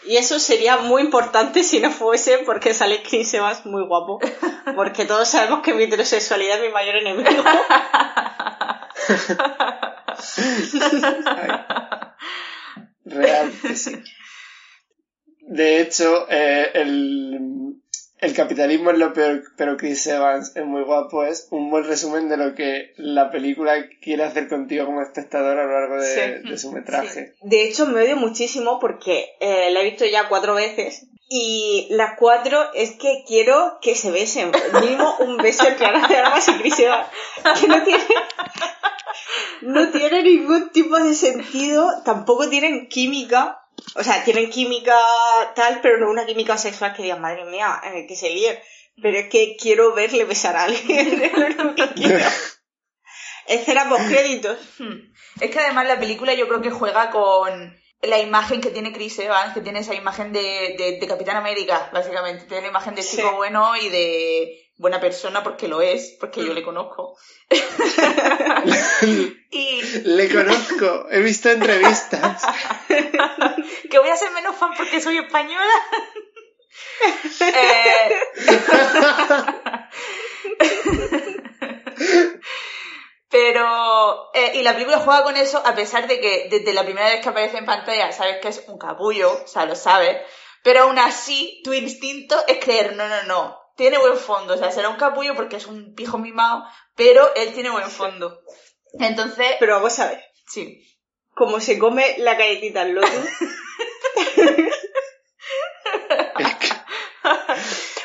[0.06, 4.20] Y eso sería muy importante si no fuese porque sale Chris Evans muy guapo.
[4.76, 7.44] Porque todos sabemos que mi heterosexualidad es mi mayor enemigo.
[13.06, 14.02] Real sí.
[15.42, 17.38] De hecho, eh, el,
[18.22, 21.24] el capitalismo es lo peor, pero Chris Evans es muy guapo.
[21.24, 25.66] Es un buen resumen de lo que la película quiere hacer contigo como espectador a
[25.66, 26.50] lo largo de, Sí.
[26.50, 27.34] de su metraje.
[27.42, 31.08] De hecho, me odio muchísimo porque eh, la he visto ya cuatro veces.
[31.34, 34.52] Y las cuatro es que quiero que se besen.
[34.82, 37.08] Mínimo un beso de Armas y Chris Evans.
[37.60, 38.04] Que no tiene,
[39.62, 41.90] no tiene ningún tipo de sentido.
[42.04, 43.61] Tampoco tienen química.
[43.96, 44.98] O sea, tienen química
[45.56, 48.58] tal, pero no una química sexual que digan, madre mía, eh, que se líen.
[49.02, 51.32] Pero es que quiero verle besar a alguien.
[53.48, 54.60] Escena post créditos.
[54.80, 55.12] Hmm.
[55.40, 59.20] Es que además la película yo creo que juega con la imagen que tiene Chris
[59.20, 62.46] Evans, que tiene esa imagen de, de, de Capitán América, básicamente.
[62.46, 63.36] Tiene la imagen de chico Sí.
[63.36, 67.16] bueno y de buena persona porque lo es, porque yo le conozco.
[69.52, 72.42] y Le conozco, he visto entrevistas.
[73.90, 75.70] que voy a ser menos fan porque soy española.
[77.42, 78.10] Eh,
[83.32, 87.08] Pero, eh, y la película juega con eso a pesar de que desde la primera
[87.08, 90.18] vez que aparece en pantalla sabes que es un capullo, o sea, lo sabes,
[90.64, 94.70] pero aún así tu instinto es creer, no, no, no, tiene buen fondo, o sea,
[94.70, 96.66] será un capullo porque es un pijo mimado,
[96.96, 98.42] pero él tiene buen fondo.
[99.00, 100.24] Entonces, Pero vamos a ver.
[100.46, 100.86] sí.
[101.34, 103.10] Como se come la galletita al Lotus.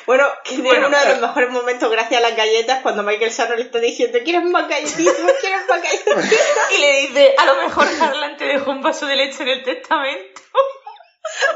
[0.06, 1.20] Bueno, que tiene Bueno, uno de los eh.
[1.20, 5.14] mejores momentos gracias a las galletas cuando Michael Sano le está diciendo ¿Quieres más galletitas?
[5.40, 6.30] ¿Quieres más galletitas?
[6.76, 9.62] Y le dice, a lo mejor Harlan te dejó un vaso de leche en el
[9.62, 10.40] testamento.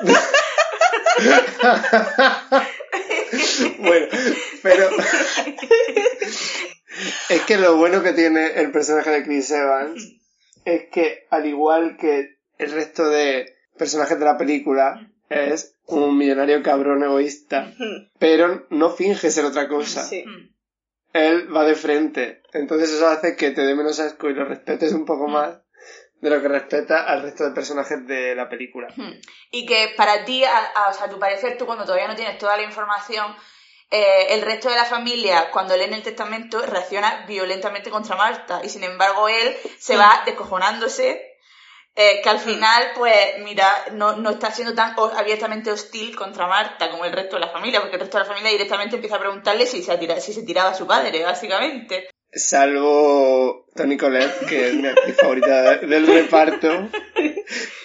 [3.79, 4.07] bueno,
[4.63, 4.91] pero
[7.29, 10.17] es que lo bueno que tiene el personaje de Chris Evans
[10.65, 16.63] es que al igual que el resto de personajes de la película es un millonario
[16.63, 17.73] cabrón egoísta,
[18.19, 20.03] pero no finge ser otra cosa.
[20.05, 20.25] Sí.
[21.13, 24.93] Él va de frente, entonces eso hace que te dé menos asco y lo respetes
[24.93, 25.59] un poco más
[26.21, 28.89] de lo que respeta al resto de personajes de la película.
[29.51, 32.15] Y que para ti, a, a- o sea, a tu parecer, tú cuando todavía no
[32.15, 33.35] tienes toda la información,
[33.91, 38.61] eh, el resto de la familia, cuando leen el testamento, reacciona violentamente contra Marta.
[38.63, 41.30] Y sin embargo, él se va descojonándose,
[41.97, 46.91] eh, que al final, pues, mira, no, no está siendo tan abiertamente hostil contra Marta
[46.91, 49.21] como el resto de la familia, porque el resto de la familia directamente empieza a
[49.21, 52.09] preguntarle si se, si se tiraba a su padre, básicamente.
[52.33, 56.89] Salvo Tony Collette, que es mi actriz favorita de- del reparto,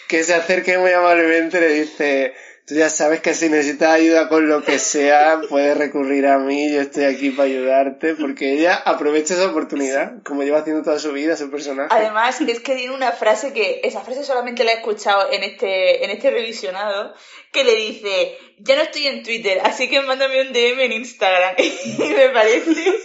[0.08, 2.34] que se acerca muy amablemente y le dice,
[2.68, 6.74] Tú ya sabes que si necesitas ayuda con lo que sea, puedes recurrir a mí,
[6.74, 11.12] yo estoy aquí para ayudarte, porque ella aprovecha esa oportunidad, como lleva haciendo toda su
[11.12, 11.90] vida su personaje.
[11.92, 16.06] Además, es que tiene una frase que, esa frase solamente la he escuchado en este,
[16.06, 17.14] en este revisionado,
[17.52, 21.56] que le dice, ya no estoy en Twitter, así que mándame un DM en Instagram.
[21.60, 22.96] y me parece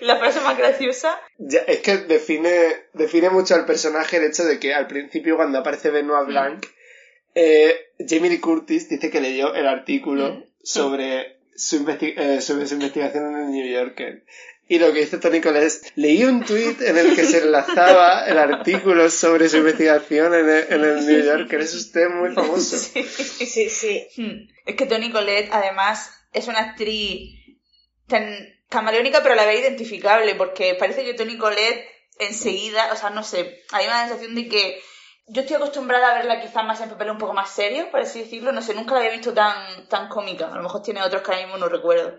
[0.00, 1.20] la frase más graciosa.
[1.38, 5.58] Ya, es que define, define mucho al personaje el hecho de que al principio cuando
[5.58, 6.64] aparece Benoit Blanc,
[7.34, 12.74] eh, Jamie Lee Curtis dice que leyó el artículo sobre su, investi- eh, sobre su
[12.74, 14.24] investigación en el New Yorker.
[14.68, 18.26] Y lo que dice Tony Cole es, leí un tuit en el que se enlazaba
[18.26, 21.60] el artículo sobre su investigación en el, en el New Yorker.
[21.60, 22.78] Es usted muy famoso.
[22.78, 23.02] Sí.
[23.02, 24.06] Sí, sí.
[24.16, 24.48] Hmm.
[24.64, 27.34] Es que Toni Collette, además, es una actriz
[28.06, 28.24] tan
[28.68, 31.84] camaleónica, pero a la vez identificable, porque parece que Toni Collette
[32.18, 34.80] enseguida, o sea, no sé, hay una sensación de que
[35.26, 38.20] yo estoy acostumbrada a verla quizás más en papel un poco más serio, por así
[38.20, 41.22] decirlo, no sé, nunca la había visto tan, tan cómica, a lo mejor tiene otros
[41.22, 42.18] que ahora mismo no recuerdo.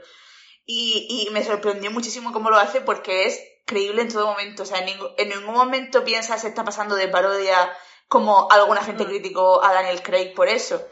[0.65, 4.65] Y, y me sorprendió muchísimo cómo lo hace porque es creíble en todo momento, o
[4.65, 7.73] sea, en, ningún- en ningún momento piensas se está pasando de parodia
[8.07, 10.85] como alguna gente criticó a Daniel Craig por eso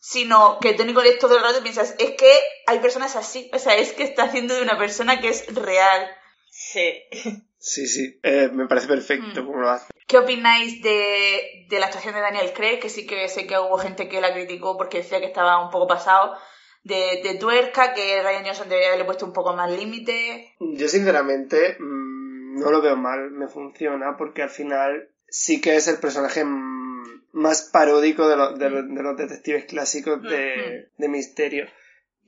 [0.00, 2.32] sino que Tony Collette todo el rato piensas, es que
[2.68, 6.08] hay personas así, o sea, es que está haciendo de una persona que es real.
[6.50, 7.02] Sí.
[7.68, 9.46] Sí, sí, eh, me parece perfecto Mm.
[9.46, 9.86] como lo hace.
[10.06, 12.78] ¿Qué opináis de, de la actuación de Daniel Craig?
[12.80, 15.70] Que sí que sé que hubo gente que la criticó porque decía que estaba un
[15.70, 16.34] poco pasado
[16.82, 20.54] de, de tuerca, que Ryan Johnson debería haberle puesto un poco más límite.
[20.60, 25.88] Yo sinceramente mm, no lo veo mal, me funciona porque al final sí que es
[25.88, 31.08] el personaje mm, más paródico de, lo- de lo- de los detectives clásicos de, de
[31.08, 31.66] misterio.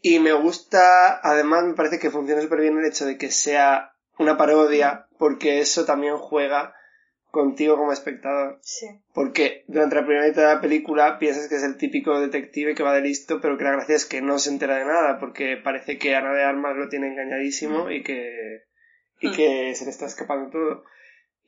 [0.02, 3.94] Y me gusta, además me parece que funciona súper bien el hecho de que sea
[4.20, 6.74] una parodia porque eso también juega
[7.30, 8.58] contigo como espectador.
[8.62, 8.86] Sí.
[9.14, 12.82] Porque durante la primera mitad de la película piensas que es el típico detective que
[12.82, 15.56] va de listo, pero que la gracia es que no se entera de nada, porque
[15.56, 18.64] parece que Ana de Armas lo tiene engañadísimo y que,
[19.20, 20.84] y que se le está escapando todo.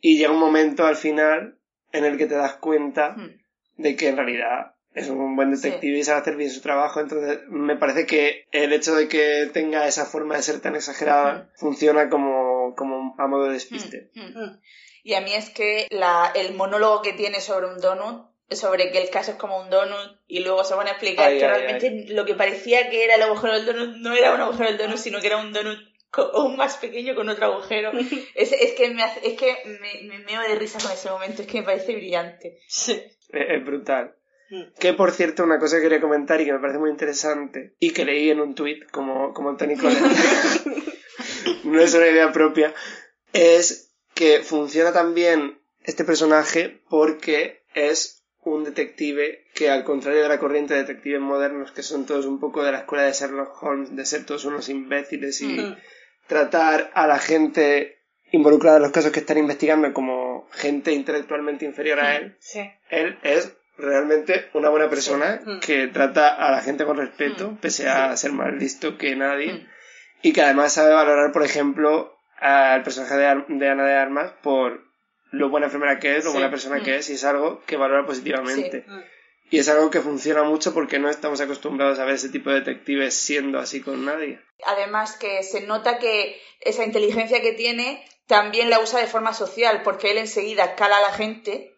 [0.00, 1.58] Y llega un momento al final
[1.92, 3.40] en el que te das cuenta Hmm.
[3.76, 7.40] de que en realidad es un buen detective y sabe hacer bien su trabajo, entonces
[7.48, 12.11] me parece que el hecho de que tenga esa forma de ser tan exagerada funciona
[12.11, 14.11] como, como a modo de despiste.
[14.14, 14.61] Mm, mm.
[15.04, 19.02] Y a mí es que la, el monólogo que tiene sobre un donut, sobre que
[19.02, 21.50] el caso es como un donut, y luego se van a explicar Ay, que ay,
[21.50, 24.78] realmente lo que parecía que era el agujero del donut no era un agujero del
[24.78, 25.78] donut, sino que era un donut
[26.35, 27.90] aún más pequeño con otro agujero.
[28.35, 31.42] es, es que, me, hace- es que me, me meo de risa con ese momento,
[31.42, 32.58] es que me parece brillante.
[32.68, 33.02] Sí.
[33.30, 34.14] Es, brutal.
[34.50, 34.74] Mm.
[34.78, 37.92] Que por cierto, una cosa que quería comentar y que me parece muy interesante y
[37.92, 40.02] que leí en un tuit como, como Tony Collette,
[41.72, 42.72] no es una idea propia,
[43.32, 50.38] es que funciona también este personaje porque es un detective que al contrario de la
[50.38, 53.94] corriente de detectives modernos que son todos un poco de la escuela de Sherlock Holmes,
[53.96, 55.76] de ser todos unos imbéciles y
[56.26, 57.98] tratar a la gente
[58.32, 62.61] involucrada en los casos que están investigando como gente intelectualmente inferior a él, Sí.
[62.90, 65.61] él es realmente una buena persona Sí.
[65.61, 69.66] Que trata a la gente con respeto, pese a ser más listo que nadie.
[70.22, 74.32] Y que además sabe valorar, por ejemplo, al personaje de, Ar- de Ana de Armas
[74.42, 74.80] por
[75.30, 76.37] lo buena enfermera que es, lo Sí.
[76.37, 76.82] buena persona Mm.
[76.85, 78.85] que es, y es algo que valora positivamente.
[78.87, 79.00] Mm.
[79.50, 82.61] Y es algo que funciona mucho porque no estamos acostumbrados a ver ese tipo de
[82.61, 84.40] detectives siendo así con nadie.
[84.64, 89.82] Además que se nota que esa inteligencia que tiene también la usa de forma social,
[89.82, 91.74] porque él enseguida cala a la gente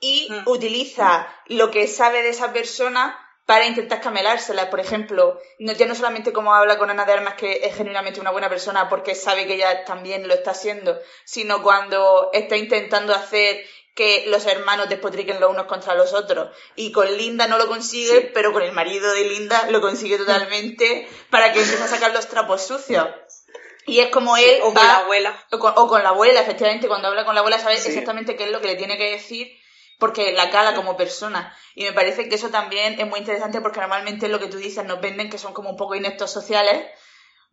[0.00, 0.48] y Mm.
[0.48, 4.70] utiliza lo que sabe de esa persona para intentar camelársela.
[4.70, 8.20] Por ejemplo, no, ya no solamente como habla con Ana de Armas, que es genuinamente
[8.20, 13.14] una buena persona porque sabe que ella también lo está haciendo, sino cuando está intentando
[13.14, 16.56] hacer que los hermanos despotriquen los unos contra los otros.
[16.76, 21.06] Y con Linda no lo consigue, pero con el marido de Linda lo consigue totalmente
[21.28, 23.06] para que empiece a sacar los trapos sucios.
[23.84, 25.44] Y es como él O con va- la abuela.
[25.50, 27.88] o con, o con la abuela, efectivamente, cuando habla con la abuela sabe Sí.
[27.88, 29.58] exactamente qué es lo que le tiene que decir
[30.02, 31.56] porque la cala como persona.
[31.76, 34.84] Y me parece que eso también es muy interesante porque normalmente lo que tú dices
[34.84, 36.84] nos venden que son como un poco ineptos sociales,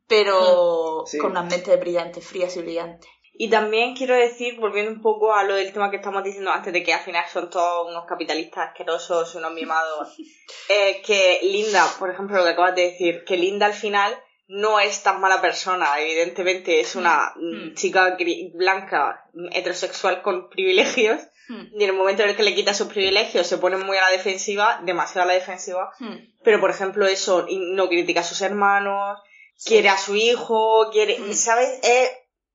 [0.08, 1.20] pero Sí.
[1.20, 3.08] con unas mentes brillantes, frías y brillantes.
[3.34, 6.74] Y también quiero decir, volviendo un poco a lo del tema que estamos diciendo antes
[6.74, 10.10] de que al final son todos unos capitalistas asquerosos, unos mimados,
[10.70, 14.80] eh, que Linda, por ejemplo, lo que acabas de decir, que Linda al final no
[14.80, 17.76] es tan mala persona, evidentemente es una mm, Mm.
[17.76, 18.18] chica
[18.56, 22.74] blanca, mm, heterosexual con privilegios, Hmm, y en el momento en el que le quita
[22.74, 26.16] sus privilegios se pone muy a la defensiva, demasiado a la defensiva, hmm.
[26.44, 29.20] pero por ejemplo eso, y no critica a sus hermanos,
[29.66, 31.34] quiere a su hijo, quiere, Mm.
[31.34, 31.80] ¿sabes?
[31.84, 32.12] Es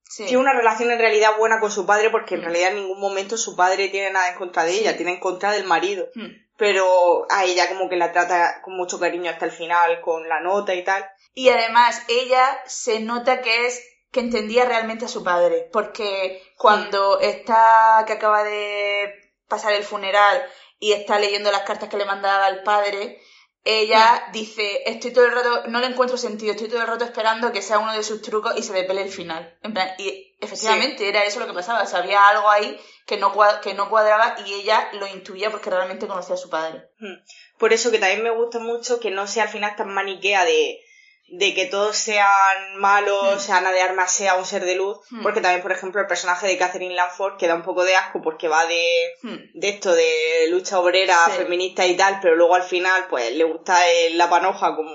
[0.07, 0.23] Sí.
[0.25, 3.37] tiene una relación en realidad buena con su padre porque en realidad en ningún momento
[3.37, 4.79] su padre tiene nada en contra de Sí.
[4.79, 6.07] ella, tiene en contra del marido.
[6.15, 6.27] Hmm.
[6.57, 10.39] pero a ella como que la trata con mucho cariño hasta el final, con la
[10.39, 11.05] nota y tal.
[11.33, 13.83] Y además, ella se nota que es
[14.15, 19.13] que entendía realmente a su padre, porque cuando está, que acaba de
[19.49, 20.41] pasar el funeral
[20.79, 23.19] y está leyendo las cartas que le mandaba al padre,
[23.65, 27.51] ella dice, estoy todo el rato, no le encuentro sentido, estoy todo el rato esperando
[27.51, 29.57] que sea uno de sus trucos y se le pele el final.
[29.63, 33.17] En plan, y efectivamente era eso lo que pasaba, o sea, había algo ahí que
[33.17, 36.87] no, que no cuadraba y ella lo intuía porque realmente conocía a su padre.
[36.99, 37.15] Mm.
[37.57, 40.84] Por eso que también me gusta mucho que no sea al final tan maniquea de,
[41.27, 44.99] de que todos sean malos, o sea, Ana de Armas sea un ser de luz,
[45.09, 45.23] Hmm.
[45.23, 48.21] porque también, por ejemplo, el personaje de Catherine Lanford que da un poco de asco
[48.21, 48.83] porque va de,
[49.23, 49.37] Hmm.
[49.53, 51.37] de esto, de lucha obrera, Sí.
[51.37, 54.93] feminista y tal, pero luego al final, pues, le gusta el- la panoja como,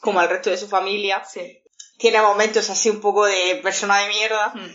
[0.00, 1.24] como al resto de su familia.
[1.24, 1.60] Sí.
[1.98, 4.70] Tiene momentos así un poco de persona de mierda, Hmm.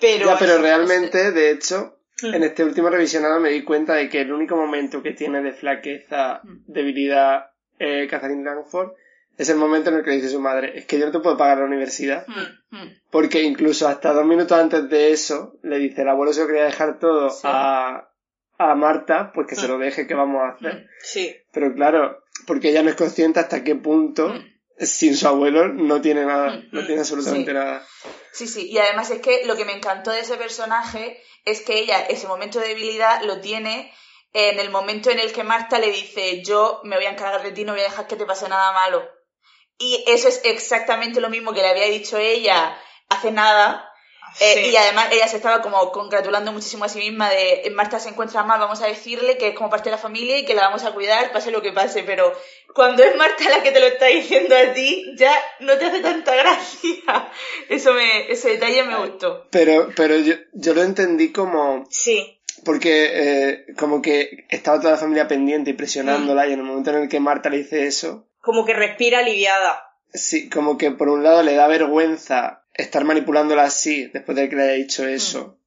[0.00, 0.26] pero...
[0.26, 2.34] Ya, pero realmente, de hecho, Mm.
[2.34, 5.52] en este último revisionado me di cuenta de que el único momento que tiene de
[5.52, 6.64] flaqueza, Mm.
[6.72, 8.92] debilidad, eh, Catherine Langford,
[9.36, 11.20] es el momento en el que le dice su madre, es que yo no te
[11.20, 12.24] puedo pagar la universidad.
[12.26, 12.76] Hmm.
[12.76, 12.88] Hmm.
[13.10, 16.64] Porque incluso hasta dos minutos antes de eso, le dice, el abuelo se lo quería
[16.64, 17.40] dejar todo Sí.
[17.44, 18.08] a,
[18.58, 19.70] a Marta, pues que se Mm.
[19.70, 20.86] lo deje, que vamos a hacer?
[21.00, 21.34] Sí.
[21.52, 24.44] Pero claro, porque ella no es consciente hasta qué punto, Mm.
[24.78, 27.56] sin su abuelo, no tiene nada, Mm, no mm, tiene absolutamente sí.
[27.56, 27.84] nada.
[28.32, 31.78] Sí, sí, y además es que lo que me encantó de ese personaje es que
[31.80, 33.92] ella ese momento de debilidad lo tiene
[34.32, 37.52] en el momento en el que Marta le dice yo me voy a encargar de
[37.52, 39.04] ti, no voy a dejar que te pase nada malo.
[39.78, 42.76] Y eso es exactamente lo mismo que le había dicho ella
[43.08, 43.90] hace nada.
[44.40, 44.70] Eh, Sí.
[44.70, 48.42] Y además ella se estaba como congratulando muchísimo a sí misma de Marta se encuentra
[48.42, 50.82] mal, vamos a decirle que es como parte de la familia y que la vamos
[50.84, 52.32] a cuidar, pase lo que pase, pero
[52.74, 56.00] cuando es Marta la que te lo está diciendo a ti, ya no te hace
[56.00, 57.30] tanta gracia.
[57.68, 59.46] Eso me, ese detalle me gustó.
[59.52, 62.40] Pero, pero yo, yo lo entendí como, Sí.
[62.64, 66.90] porque eh, como que estaba toda la familia pendiente y presionándola y en el momento
[66.90, 69.80] en el que Marta le dice eso, Como que respira aliviada.
[70.12, 74.56] sí, como que por un lado le da vergüenza estar manipulándola así después de que
[74.56, 75.58] le haya dicho eso.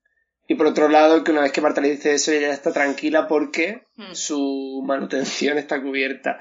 [0.47, 2.71] Y por otro lado, que una vez que Marta le dice eso, ella ya está
[2.71, 4.13] tranquila porque Mm.
[4.13, 6.39] su manutención está cubierta.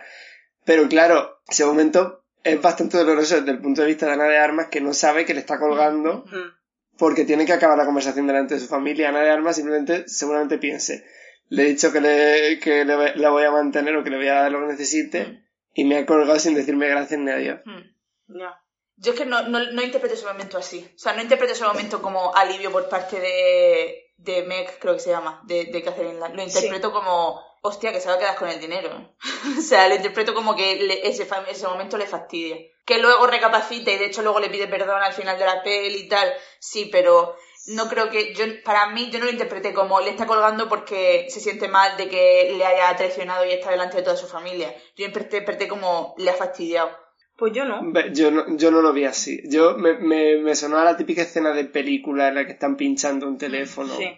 [0.65, 4.39] Pero claro, ese momento es bastante doloroso desde el punto de vista de Ana de
[4.39, 6.97] Armas, que no sabe que le está colgando Mm.
[6.99, 9.09] porque tiene que acabar la conversación delante de su familia.
[9.09, 11.05] Ana de Armas simplemente, seguramente piense,
[11.49, 14.17] le he dicho que le, que le, voy- la voy a mantener o que le
[14.17, 15.46] voy a dar lo que necesite Mm.
[15.77, 17.61] Y me ha colgado sin decirme gracias ni adiós.
[17.65, 18.39] Hmm.
[18.39, 18.61] Ya.
[18.97, 20.91] Yo es que no, no, no interpreto ese momento así.
[20.95, 25.01] O sea, no interpreto ese momento como alivio por parte de, de Meg, creo que
[25.01, 26.35] se llama, de, de Catherine Lang.
[26.35, 29.15] Lo interpreto como, hostia, que se va a quedar con el dinero.
[29.59, 32.57] o sea, lo interpreto como que le- ese, ese momento le fastidia.
[32.87, 35.99] Que luego recapacita y de hecho luego le pide perdón al final de la peli
[35.99, 36.33] y tal.
[36.59, 37.37] Sí, pero
[37.69, 41.27] no creo que yo para mí yo no lo interpreté como le está colgando porque
[41.29, 44.75] se siente mal de que le haya traicionado y está delante de toda su familia.
[44.97, 46.91] Yo interpreté como le ha fastidiado.
[47.37, 47.83] Pues yo no.
[48.13, 49.43] Yo no, yo no lo vi así.
[49.49, 53.27] Yo me, me, me sonaba la típica escena de película en la que están pinchando
[53.29, 54.09] un teléfono Sí.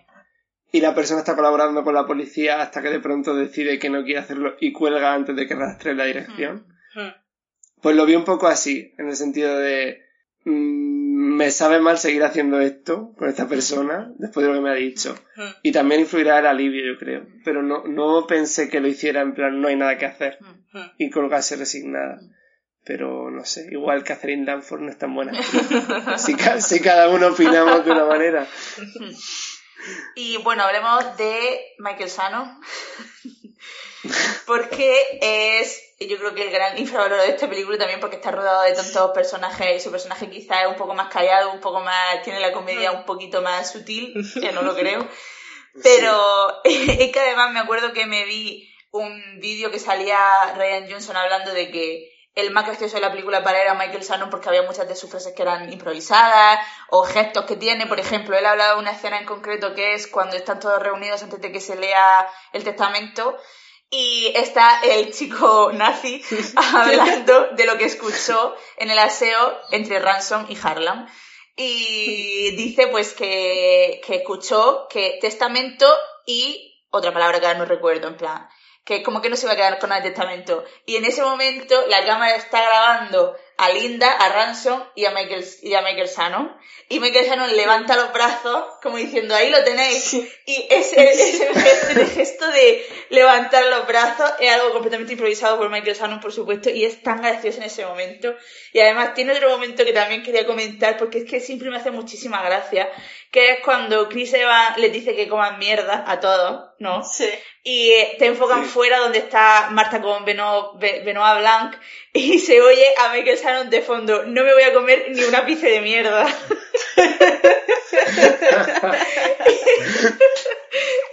[0.71, 4.05] y la persona está colaborando con la policía hasta que de pronto decide que no
[4.05, 6.67] quiere hacerlo y cuelga antes de que rastre la dirección.
[6.95, 7.09] Mm.
[7.83, 10.03] Pues lo vi un poco así, en el sentido de
[10.45, 14.71] mm, me sabe mal seguir haciendo esto con esta persona después de lo que me
[14.71, 15.17] ha dicho.
[15.63, 17.27] Y también influirá el alivio, yo creo.
[17.45, 20.39] Pero no, no pensé que lo hiciera en plan no hay nada que hacer
[20.97, 22.21] y colgarse resignada.
[22.85, 25.33] Pero no sé, igual Catherine Danforth no es tan buena.
[26.19, 28.47] si, si cada uno opinamos de una manera.
[30.15, 32.61] Y bueno, hablemos de Michael Sano.
[34.47, 38.63] porque es, yo creo que el gran infravalorado de esta película también porque está rodado
[38.63, 42.23] de tantos personajes y su personaje quizá es un poco más callado, un poco más,
[42.23, 45.09] tiene la comedia un poquito más sutil, que no lo creo.
[45.83, 51.17] Pero es que además me acuerdo que me vi un vídeo que salía Ryan Johnson
[51.17, 54.49] hablando de que el más gracioso de la película para él era Michael Shannon porque
[54.49, 57.87] había muchas de sus frases que eran improvisadas o gestos que tiene.
[57.87, 60.81] Por ejemplo, él ha hablado de una escena en concreto que es cuando están todos
[60.81, 63.37] reunidos antes de que se lea el testamento
[63.91, 66.23] y está el chico nazi
[66.57, 71.09] hablando de lo que escuchó en el aseo entre Ransom y Harlan.
[71.57, 75.87] Y dice pues que, que escuchó que testamento
[76.25, 78.49] y otra palabra que ahora no recuerdo, en plan,
[78.85, 80.65] que como que no se iba a quedar con el testamento.
[80.87, 85.45] Y en ese momento la cámara está grabando a Linda, a Ransom y a Michael,
[85.63, 86.57] y a Michael Shannon.
[86.89, 90.15] Y Michael Shannon levanta los brazos como diciendo, ahí lo tenéis.
[90.47, 95.69] Y ese, ese gesto, ese gesto de levantar los brazos es algo completamente improvisado por
[95.71, 98.35] Michael Shannon, por supuesto, y es tan gracioso en ese momento.
[98.73, 101.91] Y además tiene otro momento que también quería comentar, porque es que siempre me hace
[101.91, 102.89] muchísima gracia,
[103.33, 107.03] que es cuando Chris Evans les dice que coman mierda a todos, ¿no?
[107.05, 107.29] Sí.
[107.65, 108.71] Y eh, te enfocan Sí.
[108.71, 111.77] fuera donde está Marta con Benoit, Be- Benoit Blanc
[112.13, 115.35] y se oye a Michael Shannon de fondo, no me voy a comer ni un
[115.35, 116.27] ápice de mierda.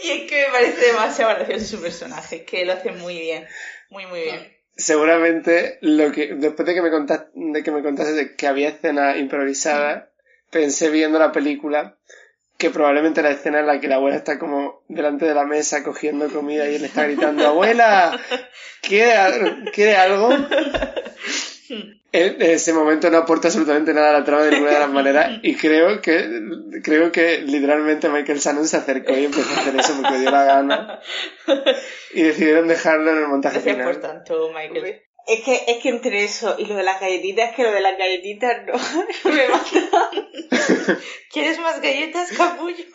[0.01, 3.47] y es que me parece demasiado gracioso su personaje, que lo hace muy bien,
[3.89, 4.55] muy muy bien.
[4.77, 9.17] Seguramente lo que después de que me contaste, de que me contaste que había escenas
[9.17, 10.09] improvisadas,
[10.51, 11.97] pensé viendo la película
[12.57, 15.83] que probablemente la escena en la que la abuela está como delante de la mesa
[15.83, 18.17] cogiendo comida y él está gritando abuela
[18.81, 20.29] ¿quiere, ¿quiere algo?
[22.15, 25.39] En ese momento no aporta absolutamente nada a la trama de ninguna de las maneras
[25.43, 26.25] y creo que
[26.83, 30.43] creo que literalmente Michael Shannon se acercó y empezó a hacer eso porque dio la
[30.45, 30.99] gana
[32.13, 34.01] y decidieron dejarlo en el montaje Gracias por final.
[34.01, 35.01] tanto, Michael.
[35.27, 37.81] Es que, es que entre eso y lo de las galletitas, es que lo de
[37.81, 38.61] las galletitas
[39.25, 40.09] no me mata.
[41.31, 42.85] ¿Quieres más galletas, capullo?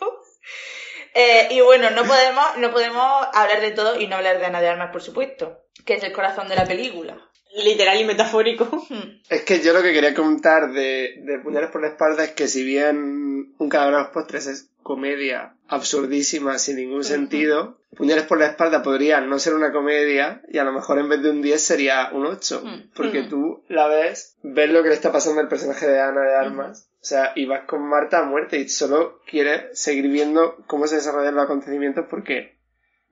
[1.13, 4.61] Eh, y bueno, no podemos, no podemos hablar de todo y no hablar de Ana
[4.61, 7.17] de Armas, por supuesto, que es el corazón de la película.
[7.55, 8.67] Literal y metafórico.
[9.29, 12.47] Es que yo lo que quería contar de, de Puñales por la espalda es que
[12.47, 18.39] si bien Un cadáver a los postres es comedia absurdísima sin ningún sentido, Puñales por
[18.39, 21.41] la espalda podría no ser una comedia y a lo mejor en vez de un
[21.41, 22.61] 10 sería un 8.
[22.65, 22.89] Mm.
[22.95, 23.29] Porque Mm.
[23.29, 26.89] tú la ves, ves lo que le está pasando al personaje de Ana de Armas.
[27.01, 30.95] O sea, y vas con Marta a muerte y solo quieres seguir viendo cómo se
[30.95, 32.57] desarrollan los acontecimientos porque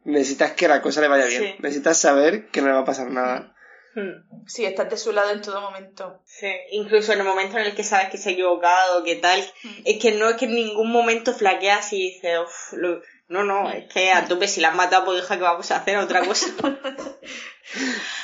[0.03, 1.43] necesitas que la cosa le vaya bien.
[1.43, 1.55] Sí.
[1.59, 3.55] Necesitas saber que no le va a pasar nada.
[3.95, 4.45] Hmm.
[4.47, 6.21] Sí, estás de su lado en todo momento.
[6.25, 9.43] Sí, incluso en el momento en el que sabes que se ha equivocado, que tal,
[9.85, 13.69] es que no es que en ningún momento flaqueas y dices, uff, lo- no, no,
[13.71, 16.23] es que a tope si la has matado, pues hija, que vamos a hacer otra
[16.25, 16.47] cosa.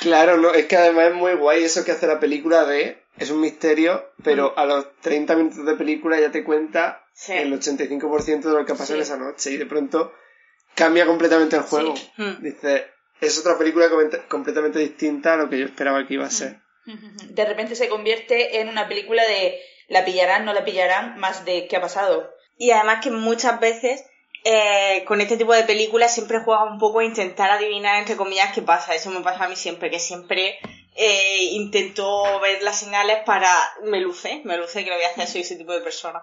[0.00, 3.30] Claro, no, es que además es muy guay eso que hace la película de es
[3.30, 7.32] un misterio, pero a los 30 minutos de película ya te cuenta Sí.
[7.32, 9.02] el 85% de lo que pasó en Sí.
[9.04, 10.12] esa noche y de pronto
[10.74, 11.94] cambia completamente el juego.
[12.18, 12.42] Hmm.
[12.42, 12.88] Dice,
[13.20, 16.60] es otra película com- completamente distinta a lo que yo esperaba que iba a ser.
[17.30, 21.66] De repente se convierte en una película de la pillarán, no la pillarán, más de
[21.68, 22.32] qué ha pasado.
[22.58, 24.04] Y además que muchas veces
[24.44, 28.52] eh, con este tipo de películas siempre juega un poco a intentar adivinar entre comillas
[28.54, 28.94] qué pasa.
[28.94, 30.58] Eso me pasa a mí siempre, que siempre
[30.94, 33.50] eh, intento ver las señales para...
[33.82, 36.22] Me luce, me luce que lo voy a hacer, soy ese tipo de persona.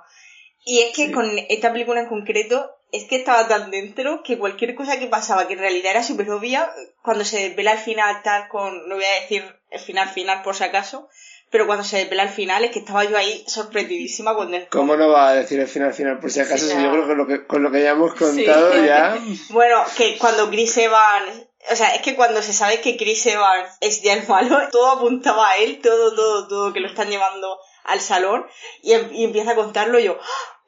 [0.66, 4.76] Y es que con esta película en concreto, es que estaba tan dentro que cualquier
[4.76, 6.72] cosa que pasaba, que en realidad era súper obvia,
[7.02, 10.56] cuando se desvela al final tal con, no voy a decir el final final por
[10.56, 11.10] si acaso,
[11.50, 14.96] pero cuando se desvela al final es que estaba yo ahí sorprendidísima cuando el ¿Cómo
[14.96, 16.20] no va a decir el final final?
[16.20, 18.14] Por si acaso, Sí, si yo creo que, lo que con lo que ya hemos
[18.14, 18.86] contado Sí.
[18.86, 19.18] ya...
[19.50, 23.70] Bueno, que cuando Chris Evans, o sea, es que cuando se sabe que Chris Evans
[23.82, 27.58] es ya el malo, todo apuntaba a él, todo, todo, todo, que lo están llevando
[27.86, 28.46] al salón,
[28.82, 30.18] y, em- y empieza a contarlo yo.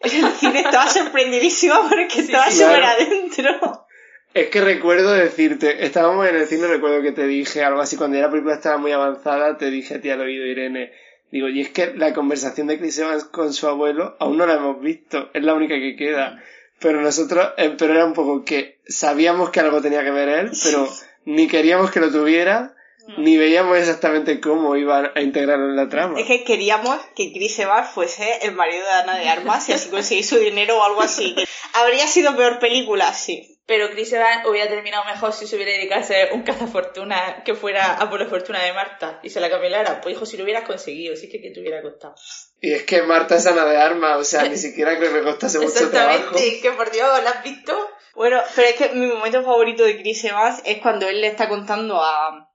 [0.05, 3.01] En el cine estaba sorprendidísima porque estaba sí, súper claro.
[3.01, 3.85] adentro.
[4.33, 8.17] Es que recuerdo decirte, estábamos en el cine, recuerdo que te dije algo así, cuando
[8.17, 10.91] ya la película estaba muy avanzada, te dije a ti al oído, Irene,
[11.31, 14.55] digo, y es que la conversación de Chris Evans con su abuelo aún no la
[14.55, 16.43] hemos visto, es la única que queda.
[16.79, 20.51] Pero nosotros, eh, pero era un poco que sabíamos que algo tenía que ver él,
[20.63, 20.89] pero
[21.23, 22.74] ni queríamos que lo tuviera,
[23.17, 26.19] ni veíamos exactamente cómo iba a integrarlo en la trama.
[26.19, 29.89] Es que queríamos que Chris Evans fuese el marido de Ana de Armas y así
[29.89, 31.35] conseguir su dinero o algo así.
[31.73, 33.51] Habría sido peor película, sí.
[33.67, 37.55] Pero Chris Evans hubiera terminado mejor si se hubiera dedicado a ser un cazafortuna que
[37.55, 40.01] fuera a por la fortuna de Marta y se la capelara.
[40.01, 42.15] Pues hijo, si lo hubieras conseguido, sí que, que te hubiera costado.
[42.61, 45.23] Y es que Marta es Ana de Armas, o sea, ni siquiera creo que me
[45.23, 46.17] costase mucho trabajo.
[46.17, 47.75] Exactamente, que por Dios, ¿la has visto?
[48.13, 51.49] Bueno, pero es que mi momento favorito de Chris Evans es cuando él le está
[51.49, 52.47] contando a,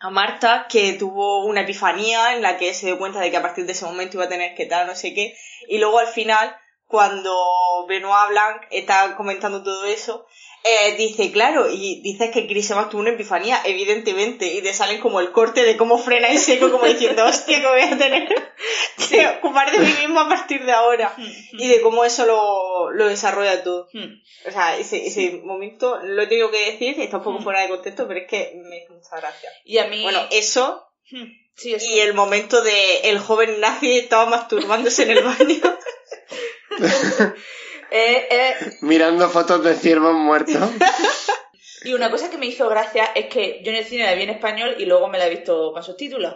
[0.00, 3.42] a Marta que tuvo una epifanía en la que se dio cuenta de que a
[3.42, 5.36] partir de ese momento iba a tener que tal, no sé qué.
[5.68, 10.26] Y luego al final, cuando Benoit Blanc está comentando todo eso,
[10.62, 15.00] eh, dice, claro, y dices que Chris Evans tuvo una epifanía, evidentemente, y te salen
[15.00, 18.28] como el corte de cómo frena en seco, como diciendo, hostia, que voy a tener
[19.08, 21.14] que ocupar de mí mismo a partir de ahora.
[21.52, 23.88] Y de cómo eso lo, lo desarrolla todo.
[23.92, 24.20] Hmm.
[24.46, 27.68] O sea, ese, ese momento lo he tenido que decir, está un poco fuera de
[27.68, 29.50] contexto, pero es que me hizo mucha gracia.
[29.64, 30.02] Y a mí...
[30.02, 31.90] Bueno, eso Hmm, sí, eso.
[31.90, 35.60] y el momento de el joven nazi estaba masturbándose en el baño.
[37.90, 40.56] Eh, eh, Mirando fotos de ciervos muertos.
[41.82, 44.24] Y una cosa que me hizo gracia es que yo en el cine la vi
[44.24, 46.34] en español y luego me la he visto con subtítulos.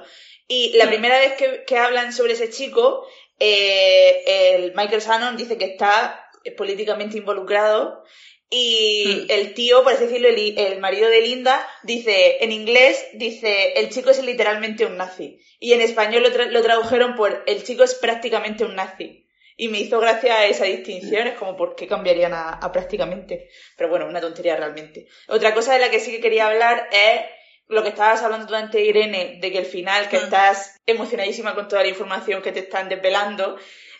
[0.49, 3.07] Y la primera vez que, que hablan sobre ese chico,
[3.39, 8.03] eh, el Michael Shannon dice que está políticamente involucrado
[8.49, 13.75] y el tío, por así decirlo, el, el marido de Linda, dice, en inglés, dice,
[13.77, 15.41] el chico es literalmente un nazi.
[15.61, 19.24] Y en español lo, tra- lo tradujeron por, el chico es prácticamente un nazi.
[19.57, 23.49] Y me hizo gracia esa distinción, es como por qué cambiarían a, a prácticamente.
[23.77, 25.07] Pero bueno, una tontería realmente.
[25.29, 27.21] Otra cosa de la que sí que quería hablar es
[27.69, 30.25] lo que estabas hablando tú antes, Irene, de que al final, que Mm.
[30.25, 33.57] estás emocionadísima con toda la información que te están desvelando.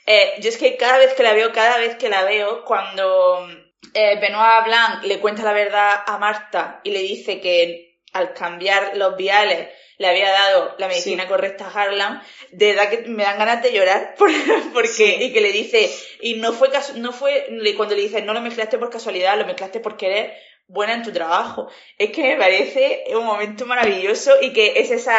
[0.07, 3.49] Eh, yo es que cada vez que la veo, cada vez que la veo, cuando
[3.95, 8.97] eh, Benoit Blanc le cuenta la verdad a Marta y le dice que al cambiar
[8.97, 13.39] los viales le había dado la medicina correcta a Harlan, de verdad que me dan
[13.39, 14.31] ganas de llorar por-
[14.73, 15.17] porque Sí.
[15.21, 15.89] y que le dice
[16.21, 17.47] y no fue no fue
[17.77, 20.33] cuando le dice no lo mezclaste por casualidad, lo mezclaste porque eres
[20.67, 21.71] buena en tu trabajo.
[21.99, 25.17] Es que me parece un momento maravilloso y que es esa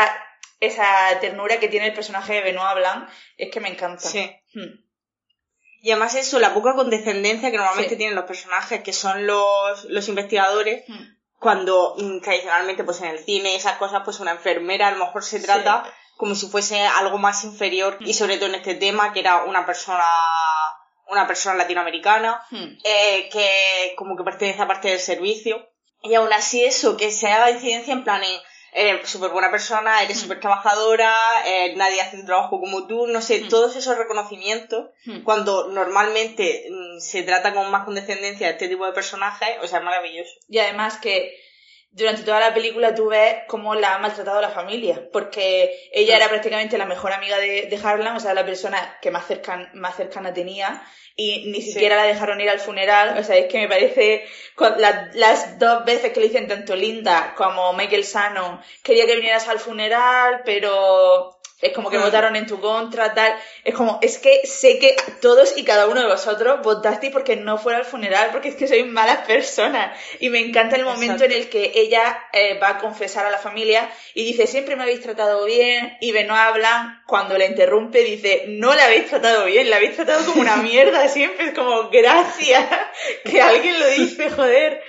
[0.59, 0.85] esa
[1.21, 4.07] ternura que tiene el personaje de Benoit Blanc, es que me encanta.
[4.09, 4.29] Sí.
[4.53, 4.83] Hmm.
[5.81, 7.97] Y además eso, la poca condescendencia que normalmente Sí.
[7.97, 11.14] tienen los personajes, que son los, los investigadores, Hmm.
[11.39, 15.05] Cuando mm, tradicionalmente pues en el cine y esas cosas, pues una enfermera a lo
[15.05, 15.83] mejor se trata
[16.17, 18.05] como si fuese algo más inferior Mm.
[18.07, 20.05] y sobre todo en este tema que era una persona
[21.07, 22.77] una persona latinoamericana Hmm.
[22.83, 25.67] eh, que como que pertenece a parte del servicio
[26.01, 28.39] y aún así eso que se haga incidencia en plan en
[28.76, 30.21] eres súper buena persona, eres Mm.
[30.21, 31.15] súper trabajadora,
[31.47, 33.47] eh, nadie hace tu trabajo como tú, no sé, Mm.
[33.49, 35.23] todos esos reconocimientos, Hmm.
[35.23, 39.80] cuando normalmente mm, se trata con más condescendencia de este tipo de personajes, o sea,
[39.80, 40.34] es maravilloso.
[40.49, 41.34] Y además que
[41.95, 46.27] durante toda la película tú ves cómo la ha maltratado la familia, porque ella era
[46.29, 49.95] prácticamente la mejor amiga de, de Harlan, o sea, la persona que más, cercan, más
[49.95, 50.81] cercana tenía,
[51.15, 54.25] y ni siquiera la dejaron ir al funeral, o sea, es que me parece,
[54.77, 59.47] la- las dos veces que le dicen tanto Linda como Michael Shannon, quería que vinieras
[59.47, 63.33] al funeral, pero es como que votaron en tu contra, tal.
[63.63, 67.57] Es como, es que sé que todos y cada uno de vosotros votasteis porque no
[67.57, 69.97] fuera al funeral, porque es que sois malas personas.
[70.19, 71.33] Y me encanta el momento Exacto.
[71.33, 74.83] en el que ella eh, va a confesar a la familia y dice, siempre me
[74.83, 75.97] habéis tratado bien.
[76.01, 80.25] Y Benoit Blanc, cuando la interrumpe, dice, no la habéis tratado bien, la habéis tratado
[80.25, 81.47] como una mierda siempre.
[81.47, 82.67] Es como, gracias,
[83.23, 84.83] que alguien lo dice, joder.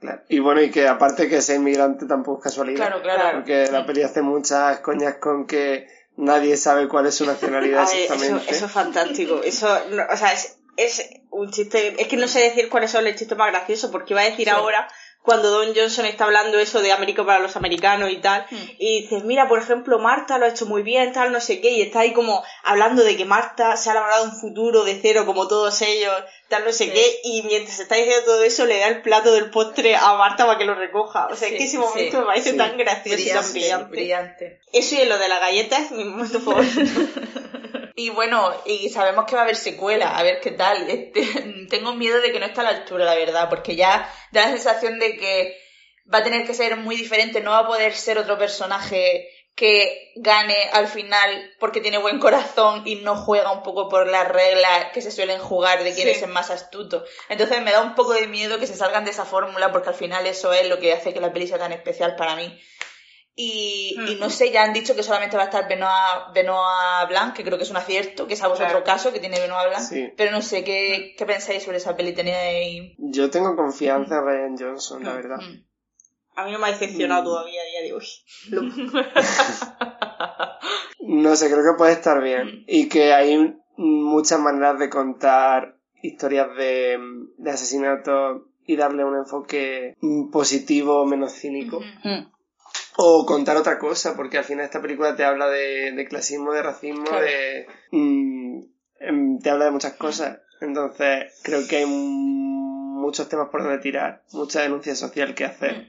[0.00, 0.22] Claro.
[0.28, 2.86] Y bueno, y que aparte que sea inmigrante tampoco es casualidad.
[2.86, 3.38] Claro, claro.
[3.38, 8.02] Porque la peli hace muchas coñas con que nadie sabe cuál es su nacionalidad ver,
[8.02, 8.50] exactamente.
[8.54, 9.40] eso es fantástico.
[9.42, 12.00] Eso, no, o sea, es, es un chiste.
[12.00, 14.44] Es que no sé decir cuáles son los chistes más graciosos, porque iba a decir
[14.46, 14.50] Sí.
[14.50, 14.88] ahora,
[15.22, 18.56] cuando Don Johnson está hablando eso de América para los americanos y tal, Hmm.
[18.78, 21.70] y dices, mira, por ejemplo, Marta lo ha hecho muy bien, tal, no sé qué,
[21.70, 25.26] y está ahí como hablando de que Marta se ha labrado un futuro de cero
[25.26, 26.14] como todos ellos,
[26.48, 26.90] tal, no sé Sí.
[26.92, 30.46] qué, y mientras está diciendo todo eso, le da el plato del postre a Marta
[30.46, 31.26] para que lo recoja.
[31.26, 31.78] O sea, es Sí, que ese sí.
[31.78, 32.56] momento me parece Sí.
[32.56, 33.90] tan gracioso y tan brillante.
[33.90, 34.60] brillante.
[34.72, 36.80] Eso y lo de la galleta es mi momento favorito.
[38.00, 40.88] Y bueno, y sabemos que va a haber secuela, a ver qué tal.
[40.88, 41.20] Este,
[41.68, 44.52] tengo miedo de que no esté a la altura, la verdad, porque ya da la
[44.52, 45.60] sensación de que
[46.12, 50.12] va a tener que ser muy diferente, no va a poder ser otro personaje que
[50.16, 54.86] gane al final porque tiene buen corazón y no juega un poco por las reglas
[54.94, 56.14] que se suelen jugar de quién Sí.
[56.14, 57.04] es el más astuto.
[57.28, 59.94] Entonces me da un poco de miedo que se salgan de esa fórmula porque al
[59.94, 62.58] final eso es lo que hace que la peli sea tan especial para mí.
[63.36, 67.34] Y, y no sé, ya han dicho que solamente va a estar Benoit, Benoit Blanc,
[67.34, 68.84] que creo que es un acierto, que es a vosotros Claro.
[68.84, 69.82] caso, que tiene Benoit Blanc.
[69.82, 70.12] Sí.
[70.16, 72.12] Pero no sé, ¿qué, ¿qué pensáis sobre esa peli?
[72.12, 72.92] ¿Teníais...?
[72.98, 75.38] Yo tengo confianza en Ryan Johnson, la verdad.
[76.36, 77.24] A mí no me ha decepcionado Mm.
[77.24, 78.06] todavía a día de hoy.
[78.50, 78.62] Lo-
[81.02, 82.64] No sé, creo que puede estar bien.
[82.68, 86.98] Y que hay muchas maneras de contar historias de,
[87.38, 89.96] de asesinato y darle un enfoque
[90.30, 91.80] positivo, menos cínico.
[92.96, 96.62] O contar otra cosa, porque al final esta película te habla de, de clasismo, de
[96.62, 97.24] racismo, Claro.
[97.24, 97.66] de...
[97.92, 98.60] mm,
[99.00, 100.38] em, te habla de muchas cosas.
[100.60, 105.88] Entonces, creo que hay mm, muchos temas por donde tirar, mucha denuncia social que hacer.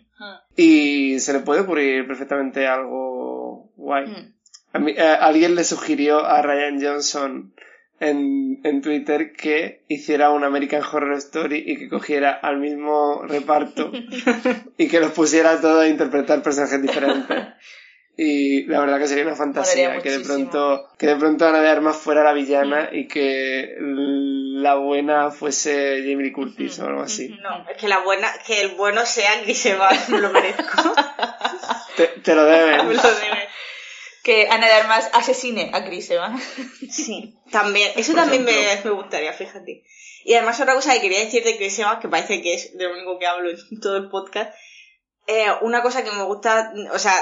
[0.56, 4.08] Y se le puede ocurrir perfectamente algo guay.
[4.08, 4.34] Mm.
[4.74, 7.54] A mí- eh, alguien le sugirió a Ryan Johnson
[8.02, 13.92] en, en Twitter que hiciera un American Horror Story y que cogiera al mismo reparto
[14.78, 17.38] y que los pusiera a todos a interpretar personajes diferentes.
[18.18, 21.70] Y la verdad que sería una fantasía que de pronto que de pronto Ana de
[21.70, 27.30] Armas fuera la villana y que la buena fuese Jamie Lee Curtis o algo así.
[27.42, 29.32] No, es que la buena, que el bueno sea
[30.10, 30.94] me lo merezco.
[31.96, 32.88] Te, te lo deben.
[32.88, 33.51] Me lo debe.
[34.24, 36.44] Que Ana de Armas asesine a Chris Evans.
[36.92, 38.54] Sí, también, eso Por también me,
[38.84, 39.84] me gustaría, fíjate.
[40.24, 42.84] Y además otra cosa que quería decir de Chris Evans, que parece que es de
[42.86, 44.54] lo único que hablo en todo el podcast,
[45.28, 47.16] eh, una cosa que me gusta, o sea,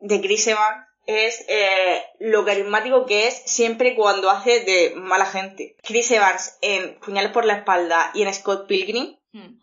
[0.00, 5.76] de Chris Evans es eh, lo carismático que es siempre cuando hace de mala gente.
[5.82, 9.16] Chris Evans en Puñales por la espalda y en Scott Pilgrim,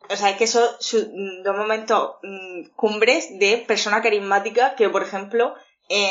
[0.10, 4.90] o sea, es que son su- mm, dos momentos mm, cumbres de persona carismática que,
[4.90, 5.54] por ejemplo,
[5.88, 6.10] en,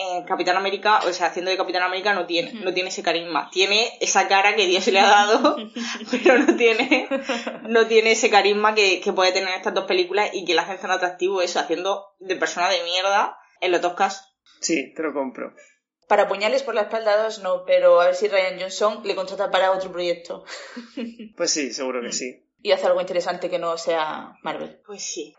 [0.00, 3.50] eh, Capitán América, o sea, haciendo de Capitán América no tiene, no tiene ese carisma.
[3.52, 5.56] Tiene esa cara que Dios le ha dado,
[6.10, 7.06] pero no tiene,
[7.68, 10.80] no tiene ese carisma que, que puede tener estas dos películas y que la hacen
[10.80, 14.26] tan atractivo eso, haciendo de persona de mierda en los dos casos.
[14.60, 15.54] Sí, te lo compro.
[16.08, 19.50] Para puñales por la espalda 2 no, pero a ver si Ryan Johnson le contrata
[19.50, 20.44] para otro proyecto.
[21.36, 22.42] Pues sí, seguro que sí.
[22.62, 24.80] y hace algo interesante que no sea Marvel.
[24.86, 25.34] Pues sí.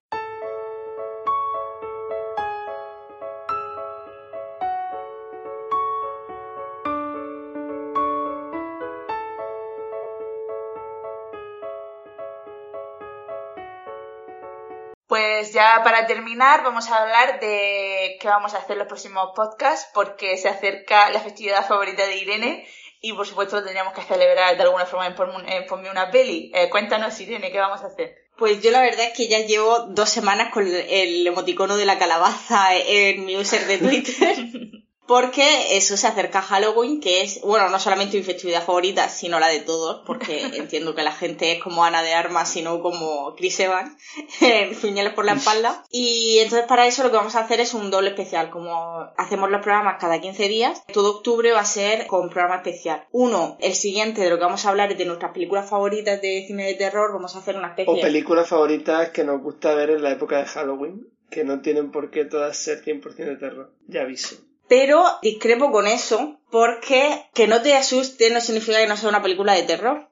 [15.62, 20.38] Ya para terminar vamos a hablar de qué vamos a hacer los próximos podcasts porque
[20.38, 22.68] se acerca la festividad favorita de Irene
[23.00, 26.10] y por supuesto lo tendríamos que celebrar de alguna forma en Ponme, en Ponme una
[26.10, 26.52] peli.
[26.54, 28.16] Eh, cuéntanos Irene, ¿qué vamos a hacer?
[28.38, 32.00] Pues yo la verdad es que ya llevo dos semanas con el emoticono de la
[32.00, 34.38] calabaza en mi user de Twitter.
[35.08, 39.40] Porque eso se acerca a Halloween, que es, bueno, no solamente mi festividad favorita, sino
[39.40, 43.36] la de todos, porque entiendo que la gente es como Ana de Armas, sino como
[43.36, 43.98] Chris Evans,
[44.82, 45.84] puñales por la espalda.
[45.92, 48.50] Y entonces para eso lo que vamos a hacer es un doble especial.
[48.50, 48.74] Como
[49.18, 53.06] hacemos los programas cada 15 días, todo octubre va a ser con programa especial.
[53.12, 56.46] Uno, el siguiente de lo que vamos a hablar es de nuestras películas favoritas de
[56.48, 57.94] cine de terror, vamos a hacer una especie...
[57.94, 61.92] O películas favoritas que nos gusta ver en la época de Halloween, que no tienen
[61.92, 63.74] por qué todas ser 100% de terror.
[63.88, 64.36] Ya aviso.
[64.72, 69.22] Pero discrepo con eso, porque que no te asuste no significa que no sea una
[69.22, 70.08] película de terror.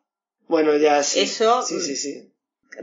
[0.50, 1.22] Bueno, ya sí.
[1.22, 2.34] Eso- Sí, sí, sí.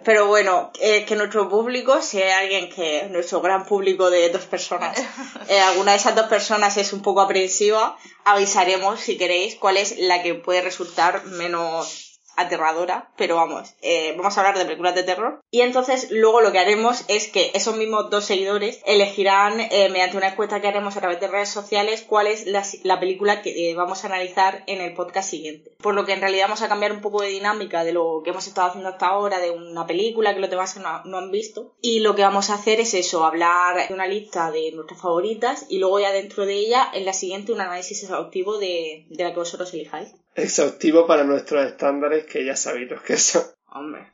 [0.03, 4.45] Pero bueno, eh, que nuestro público, si hay alguien que, nuestro gran público de dos
[4.47, 4.97] personas,
[5.51, 9.99] eh, alguna de esas dos personas es un poco aprensiva, avisaremos si queréis cuál es
[9.99, 12.06] la que puede resultar menos
[12.37, 15.41] aterradora, pero vamos, eh, vamos a hablar de películas de terror.
[15.51, 20.17] Y entonces luego lo que haremos es que esos mismos dos seguidores elegirán eh, mediante
[20.17, 23.71] una encuesta que haremos a través de redes sociales cuál es la, la película que
[23.71, 25.75] eh, vamos a analizar en el podcast siguiente.
[25.79, 28.31] Por lo que en realidad vamos a cambiar un poco de dinámica de lo que
[28.31, 31.75] hemos estado haciendo hasta ahora, de una película que los demás no, han visto.
[31.81, 35.67] Y lo que vamos a hacer es eso, hablar de una lista de nuestras favoritas
[35.69, 39.39] y luego ya dentro de ella, en la siguiente, un análisis exhaustivo de la que
[39.39, 40.15] vosotros elijáis.
[40.37, 43.43] Exhaustivo para nuestros estándares, que ya sabéis los que son.
[43.69, 44.11] Hombre,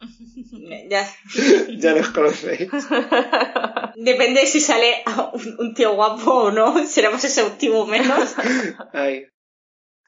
[0.88, 1.06] ya,
[1.78, 2.70] ya los conocéis.
[3.96, 8.34] Depende de si sale un, un tío guapo o no, seremos exhaustivos menos.
[8.92, 9.26] Ay.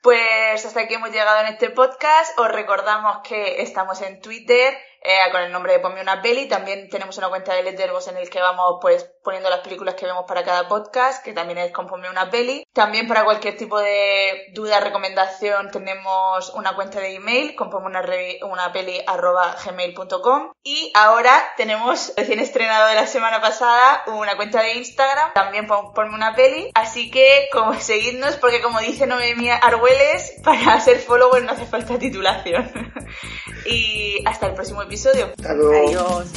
[0.03, 2.39] Pues hasta aquí hemos llegado en este podcast.
[2.39, 4.75] Os recordamos que estamos en Twitter
[5.05, 6.49] eh, con el nombre de Ponme una peli.
[6.49, 10.07] También tenemos una cuenta de Letterboxd en el que vamos pues poniendo las películas que
[10.07, 12.67] vemos para cada podcast, que también es con Ponme una peli.
[12.73, 18.73] También para cualquier tipo de duda, recomendación, tenemos una cuenta de email con ponme una,
[18.73, 19.05] peli
[19.65, 20.53] gmail.com.
[20.63, 25.93] Y ahora tenemos recién estrenado de la semana pasada una cuenta de Instagram, también pon-
[25.93, 26.71] ponme una peli.
[26.75, 31.99] Así que como seguidnos, porque como dice Noemí Argüelles, para ser follower no hace falta
[31.99, 32.71] titulación.
[33.67, 35.27] y hasta el próximo episodio.
[35.37, 35.89] Hasta luego.
[35.89, 36.29] Adiós.